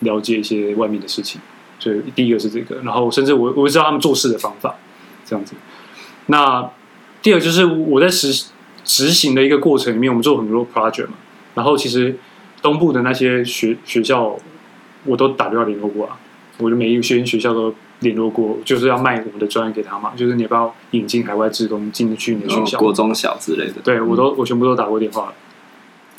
[0.00, 1.40] 了解一些外面的事情。
[1.78, 4.74] 所以第一个是这个，然后甚至我我知道他们做事的方法，
[5.24, 5.54] 这样子。
[6.26, 6.68] 那
[7.22, 8.46] 第二就是我在实
[8.82, 11.14] 执行的一个过程里面，我们做很多 project 嘛，
[11.54, 12.18] 然后其实
[12.60, 14.36] 东部的那些学学校，
[15.04, 16.18] 我都打电话联络过啊，
[16.58, 17.72] 我就每一个学院学校都。
[18.04, 23.80] 联络过，就是要卖我们的专业给他嘛，就是你要不要引进海外职工进去你的学校，国中小之类的。
[23.82, 25.34] 对，我都我全部都打过电话了，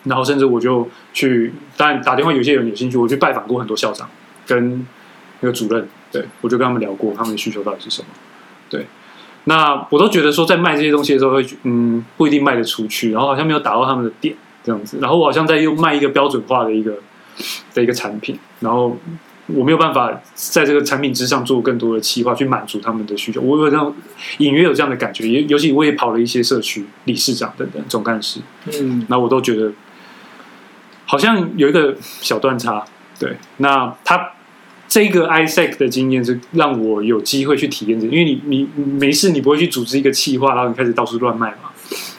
[0.04, 4.10] 然后甚至我就去，当然打电话有些人有兴趣，我去拜访过很多校长
[4.46, 4.86] 跟
[5.40, 8.08] 那个主任，对，我就跟他们聊过他们的需求到底是什么。
[8.70, 8.88] 对，
[9.46, 16.98] 那我都觉得说在卖这些东西的时候会，嗯，不一定卖得出去，然后好像没有打到他们的点这样子，然后我好像在用卖一个标准化的一个
[17.74, 18.98] 的一个产品，然后。
[19.48, 23.40] 我没有办法在这个产品之上做更多的企划去满足他们的需求。
[23.42, 23.96] 我有这样
[24.40, 28.40] 隐约有这样的感觉，尤尤其我也跑了一些社区理事长等等总干事，
[28.82, 29.72] 嗯，那我都觉得
[31.06, 32.84] 好像有一个小断差。
[33.20, 34.32] 对，那他
[34.88, 41.70] 这个 ISEC 的经验是让我有机会去体验这，因为你你没事，你不会去组织一个企划，然后你开始到处乱卖嘛。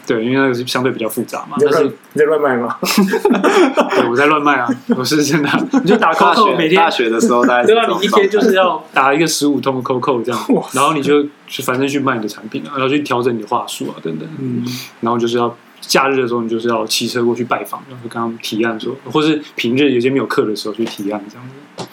[0.07, 1.57] 对，因为那个是相对比较复杂嘛。
[1.59, 2.77] 但是你在乱卖吗？
[3.91, 4.69] 对，我在乱卖啊！
[4.97, 5.51] 我是真的，
[5.83, 7.87] 你就打 COCO，每天大学的时候， 对啊？
[7.99, 10.41] 你一天就是要打一个十五通 COCO 这样，
[10.73, 14.29] 然后你就去反正去卖你的产品啊，然后去调整你的话术啊等等。
[14.39, 14.65] 嗯，
[15.01, 21.87] 然后就是要假日的时候，你就是要骑车过去拜访，然后跟他们提案说，或是平日有些没有课的时候去提案这样子。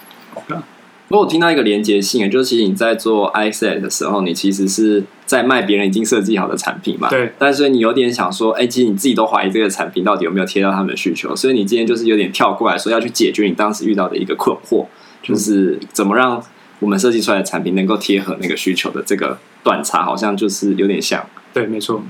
[1.19, 7.09] 我听到一个连接性，就是其实你在做 ISEC 的时候，你其实是在卖别人已经设计好的产品嘛。
[7.09, 7.31] 对。
[7.37, 14.85] 但是你有点想说，哎，其实你自己都怀疑这个产品到底有没有贴到他们的需求，所以你今天就是有点跳过来说要去解决你当时遇到的一个困惑，
[15.21, 16.43] 就是怎么让
[16.79, 21.25] 我们设计出来的产品能够贴合那个需求的这个断差，好像就是有点像。
[21.53, 22.01] 对，没错，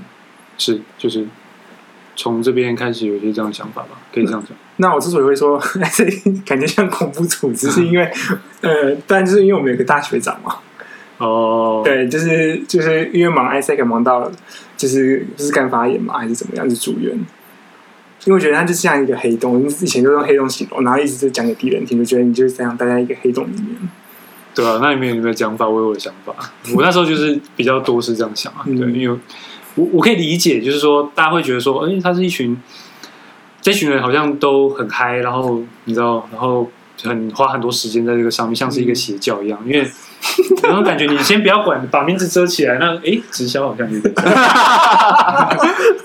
[0.58, 1.28] 是就是。
[2.16, 4.58] 从这边开始有一些这样的想法吧，可以这样讲。
[4.78, 5.62] 那我之所以会说
[6.46, 8.12] 感觉像恐怖组织，是因为
[8.62, 10.56] 呃，但就是因为我们有个大学长嘛。
[11.20, 14.30] 哦，对，就是就是因为忙 ISEC 忙到
[14.76, 17.14] 就是就是干发炎嘛，还是怎么样，就住院。
[18.26, 23.68] 因为我觉得他就像一个黑洞，以前就用黑洞形容，然后一直就讲给敌人听，就觉得你就是这样待在一个黑洞里面。
[24.56, 25.68] 对啊，那里面有没有讲法？
[25.68, 26.34] 我有我的想法。
[26.76, 29.20] 我那时候就是比较多是这样想啊，对，因为。
[29.76, 32.58] 我我可以理解，就是说大家会觉得说，哎、欸，他是一群，
[33.62, 36.70] 这群人好像都很嗨，然后你知道，然后
[37.02, 39.60] 很花很多时间在这个上面，像是一个邪教一样。
[39.66, 39.88] 因为
[40.62, 44.26] 然后感觉，你先不要管，把名字遮起来，那哎，直销好像有点像，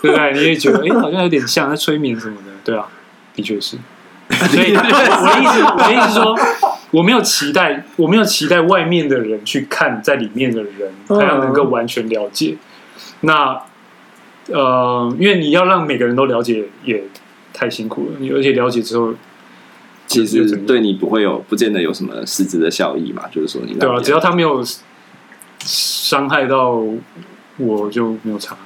[0.02, 0.32] 对不对？
[0.34, 2.86] 你也觉得哎，好像有点像在催眠什么的，对啊，
[3.34, 3.76] 的确是。
[4.28, 6.38] 所以我的意思，我的意思说，
[6.90, 12.56] 我没有期待，我没有期待外面的人去看在里面的人，他要能够完全了解。
[13.20, 13.62] 那
[14.48, 17.04] 呃，因为你要让每个人都了解，也
[17.52, 18.16] 太辛苦了。
[18.18, 19.14] 你而且了解之后。
[20.06, 23.24] 其实对你不会有，不见得有什么实质的效益嘛。
[23.30, 24.64] 就是说你，你对啊，只要他没有
[25.58, 26.82] 伤害到
[27.58, 28.56] 我，就没有差。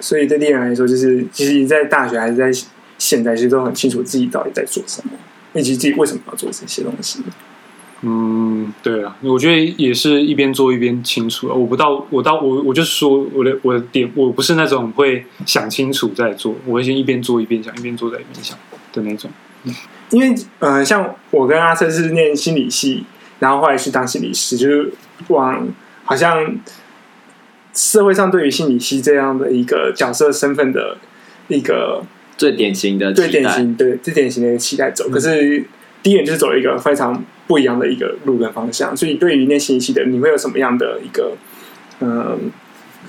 [0.00, 2.52] 所以对恋人来说，就是其实你在大学还是在
[2.98, 5.12] 现在，其实都很清楚自己到底在做什么，
[5.54, 7.22] 以及自己为什么要做这些东西。
[8.02, 11.48] 嗯，对啊，我觉得也是一边做一边清楚。
[11.48, 18.58] 我不到，我到我我就说我的我的点，我不是那种会想清楚再做，我会先一边做一边想，一边做再一边想
[18.92, 19.30] 的那种。
[19.64, 19.74] 嗯
[20.10, 23.02] 因为，呃，像我跟阿森是念心理系，
[23.38, 24.92] 然后后来去当心理师，就是
[25.28, 25.66] 往
[26.04, 26.54] 好像
[27.72, 30.98] 社会上对于心理系这样的一个角色身份的
[31.48, 32.02] 一个
[32.36, 35.08] 最典型的、最典型对最典型的一个期待走。
[35.08, 35.64] 嗯、可是
[36.02, 38.96] 第一眼就是走了一个非常不一样的一个路跟方向。
[38.96, 41.36] 所以，对于念心理系的，你会有什么样的一个，
[42.00, 42.38] 嗯、呃，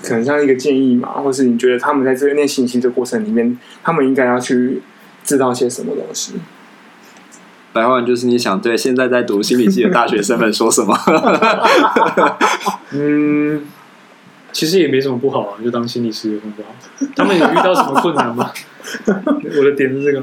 [0.02, 4.82] 可能像一个建议嘛，或是你觉得他们在这个念心理系的过程里面，他们应该要去
[5.24, 6.34] 知道些什么东西？
[7.72, 10.94] 白话就是你想对现在在读心理系的大学生们说什么？
[12.92, 13.62] 嗯，
[14.52, 16.68] 其实也没什么不好啊，就当心理师也很不好。
[17.16, 18.52] 他们有遇到什么困难吗？
[19.06, 20.22] 我的点是这个，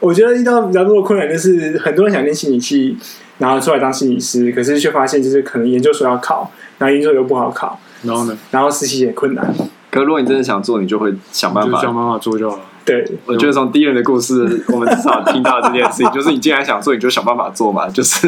[0.00, 2.96] 我觉得遇到比较多的困难就是很多人想念心理系，
[3.38, 9.54] 然后出来当心理师，可是却发现就是可能研究所要考，然后研究所又不好考，然后呢，然后实习也困难。
[9.90, 12.62] 可是如果你真的想做，你就会想办法，想办法做就好了。
[12.84, 17.88] 对，我觉得从第一人的故事，我们至少听到这件事情， 就是你既然想做，你就想办法做嘛。
[17.88, 18.26] 就是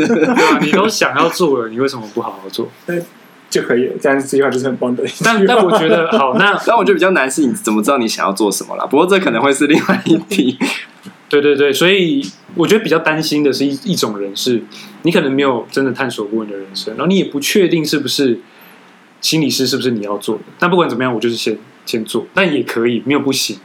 [0.62, 2.68] 你都想要做了，你为什么不好好做？
[2.86, 3.02] 对，
[3.50, 3.94] 就可以了。
[4.00, 5.04] 这样这句话就是很棒的。
[5.22, 8.86] 但但我觉得 好，那但我觉得比较难是，你怎么知道你想要做什么啦？
[8.86, 10.59] 不过这可能会是另外一题。
[11.28, 14.62] 对对对，所以我觉得比较担心的是一一种人，是
[15.07, 18.40] 你可能没有真的探索过你的人生，然后你也不确定是不是
[19.20, 20.42] 心理师是不是你要做的。
[20.59, 23.61] 但不管怎么样，我就是先先做，但也可以没有不行。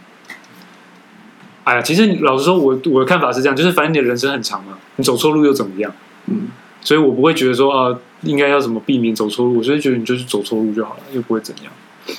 [1.64, 5.92] 哎呀，其实老实说，我我的看法是这样，就是反正你的人生很长嘛，你走错路又怎么样？
[6.28, 6.50] 嗯，
[6.82, 11.74] 所以我不会觉得说啊，应该要怎么避免走错路，我就觉得你就是走错路就好了，又不会怎样。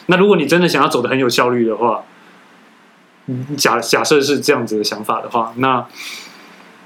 [0.06, 2.04] 那如果你真的想要走的很有效率的话，
[3.56, 5.86] 假假设是这样子的想法的话，那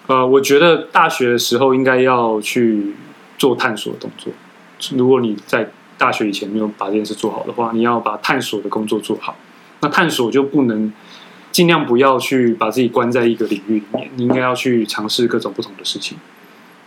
[0.07, 2.95] 呃，我觉得大学的时候应该要去
[3.39, 4.33] 做探索的动作。
[4.97, 9.37] 如果你在大学以前没有把这件事做好的话，你要把探索的工作做好。
[9.81, 10.93] 那探索就不能。
[11.53, 16.19] 尽量不要去把自己关在一个领域里面，你应该要去尝试各种不同的事情。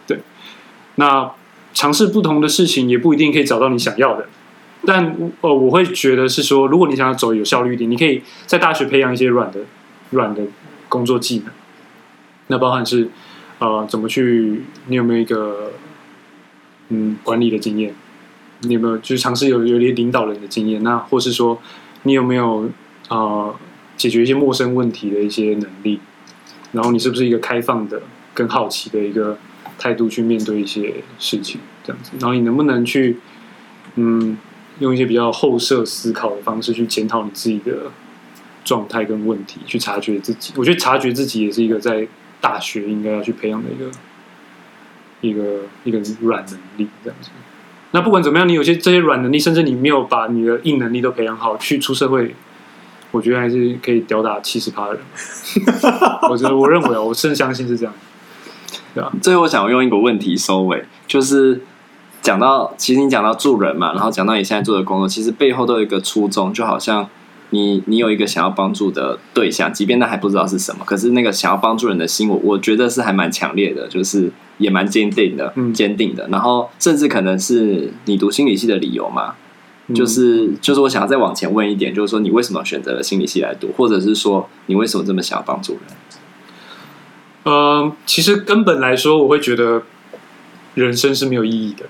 [0.06, 0.20] 对，
[0.94, 1.32] 那
[1.74, 4.28] 尝试不同的事情也不一定可以找到你想要的，
[4.86, 9.62] 但呃，我会觉得是说，如果你想要走有效率一点，你可以在大学培养一些软的
[10.12, 10.44] 软的
[10.88, 11.48] 工作技能。
[12.50, 13.10] 那包含是
[13.58, 14.62] 呃，怎么去？
[14.88, 15.72] 你有没有一个
[16.90, 17.96] 嗯管理的经验？
[18.62, 20.84] 你有没有就尝试有有点领导人的经验？
[20.84, 21.60] 那或是说，
[22.04, 22.70] 你有没有
[23.08, 23.56] 呃？
[24.00, 26.00] 解决一些陌生问题的一些能力，
[26.72, 28.02] 然后你是不是一个开放的、
[28.34, 29.38] 跟好奇的一个
[29.78, 33.18] 态度去面对一些事情，这样子，然后你能不能去，
[33.96, 34.38] 嗯，
[34.80, 37.92] 用一些比较后设思考的方式去检讨你自己的
[38.64, 40.54] 状态跟问题，去察觉自己。
[40.56, 42.08] 我觉得察觉自己也是一个在
[42.42, 43.92] 大学应该要去培养的一个
[45.22, 47.30] 一个一个软能力，这样子。
[47.92, 52.36] 那不管怎么样，你有些这些软能力，甚至你没有把你的硬能力都培养好，去出社会。
[53.12, 55.02] 我觉得还是可以吊打七十趴的人。
[56.30, 57.92] 我觉得，我认为啊，我甚相信是这样。
[58.94, 59.12] 对啊。
[59.20, 61.60] 最后，我想用一个问题收尾，就是
[62.22, 67.10] 讲到，其实你讲到助人嘛，然后讲到你现在做的工作，其实背后都有一个初衷，就好像
[67.52, 76.28] 你你有一个想要帮助的对象，即便那还不知道是什么，可是那个想要帮助人的心，我我觉得是还蛮强烈的，就是也蛮坚定的，坚定的。
[76.30, 79.36] 然后，甚至可能是你读心理系的理由嘛。
[79.92, 85.82] 就是就是我想要再往前问一点，就是说你为什么选择了心理系来读，或者是说你为什么这么想要帮助人？
[87.46, 89.82] 呃，其实根本来说，我会觉得
[90.76, 91.88] 人生是没有意义的，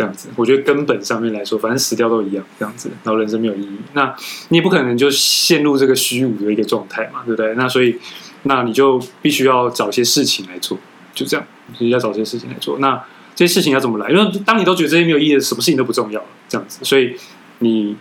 [0.00, 0.30] 这样子。
[0.34, 4.16] 我觉得根本上面来说，反正死掉都一样，这样子，然后人生没有意义，那
[4.48, 7.54] 你也不可能就陷入这个虚无的一个状态嘛，对不对？
[7.54, 7.98] 那所以，
[8.44, 10.78] 那你就必须要找些事情来做，
[11.12, 11.46] 就这样，
[11.78, 12.78] 你要找些事情来做。
[12.78, 14.10] 那这些事情要怎么来？
[14.10, 17.14] 因为当你都觉得这些没有意义，什么事情都不重要了，这样子，所以
[17.58, 17.94] 你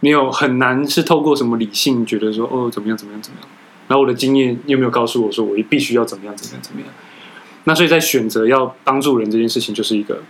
[0.00, 3.48] 没有很难是透过什么理性觉得说哦怎么样怎么样怎么样。
[3.86, 6.90] 然后我的经验又没有告诉我说我必须要怎么样怎么样怎么样。
[7.66, 10.22] 那所以在选择要帮助人这件事情，就是一个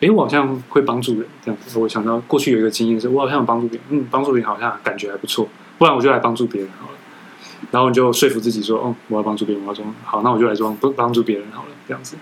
[0.00, 1.78] 哎，我好像会帮助人这样子。
[1.78, 6.92] 我想到过去有一个经验是，我好像帮助别人，嗯，帮助别人好像感觉还不错，不然我就来帮助别人好了。
[7.72, 12.16] 然后你就说服自己说，哦，我要帮助别人，我要说好，那我就来装帮帮助别人好了，这样子。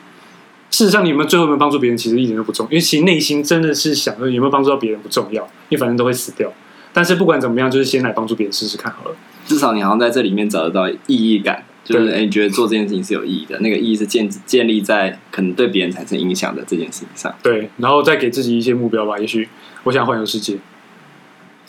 [0.71, 6.51] 事实上，你们最后有没有帮助别人，其实一点都不重要，因为其实内心真的是想说有没有帮助到别人不重要，因为反正都会死掉。
[6.95, 9.15] 但是不管怎么样，就是先来帮助别人试试看好了。
[9.45, 17.33] 至少你好像在这里面找得到意义感，就是哎，你觉得做这件事情是有意义的，那个意义是建建立在可能对别人产生影响的这件事情上。
[17.43, 19.17] 对，然后再给自己一些目标吧。
[19.19, 19.49] 也许
[19.85, 20.59] 我想环游世界，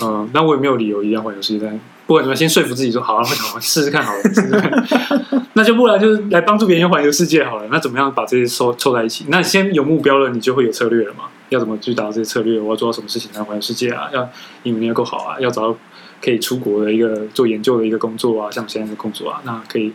[0.01, 4.88] 嗯，那我也没有理由一定要环游世界，但不管怎么，先说服自己说好啊，好，试试看好了， 试试看。
[5.53, 7.68] 那就不然就是来帮助别人环游世界好了。
[7.72, 9.26] 那怎么样把这些收凑在一起？
[9.30, 11.26] 那先有目标了，你就会有策略了嘛。
[11.49, 12.59] 要怎么去达到这些策略？
[12.59, 14.09] 我要做到什么事情才能环游世界啊？
[14.13, 14.28] 要
[14.63, 15.39] 英文要够好啊？
[15.39, 15.78] 要找到。
[16.22, 19.93] 可以出国的一个做研究的一个工作啊，像我现在的工作啊，那可以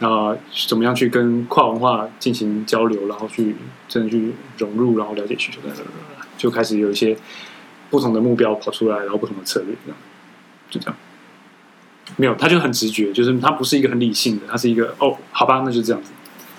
[0.00, 0.36] 啊、
[0.68, 3.54] 怎么样去跟跨文化进行交流，然后去
[3.88, 5.60] 真的去融入，然后了解需求，
[6.36, 7.16] 就开始有一些
[7.90, 9.98] 不同的目标跑出来，然后不同的策略，这样
[10.70, 10.96] 就这样。
[12.16, 16.10] 没有，他就很直觉，就是他不是一个很理性的，他是一个哦，好吧，那就这样子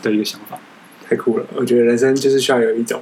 [0.02, 0.58] 的一个想法。
[1.06, 3.02] 太酷了，我觉得人生就是需要有一种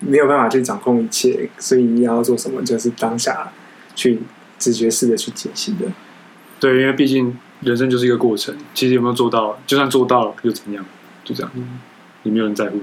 [0.00, 3.50] 没有办法去掌控一切，所以你要做什么，就是当下
[3.94, 4.20] 去。
[4.58, 5.86] 直觉式的去解析的，
[6.58, 8.54] 对，因为毕竟人生就是一个过程。
[8.74, 10.84] 其实有没有做到，就算做到了又怎样？
[11.24, 11.52] 就这样，
[12.22, 12.80] 也没有人在乎，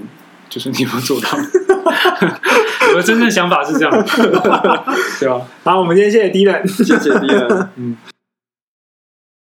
[0.48, 1.28] 就是你有没有做到。
[2.90, 3.90] 我的真正想法是这样，
[5.18, 5.40] 对吧？
[5.64, 7.96] 好，我们今天谢谢 Dylan，谢谢 Dylan，嗯。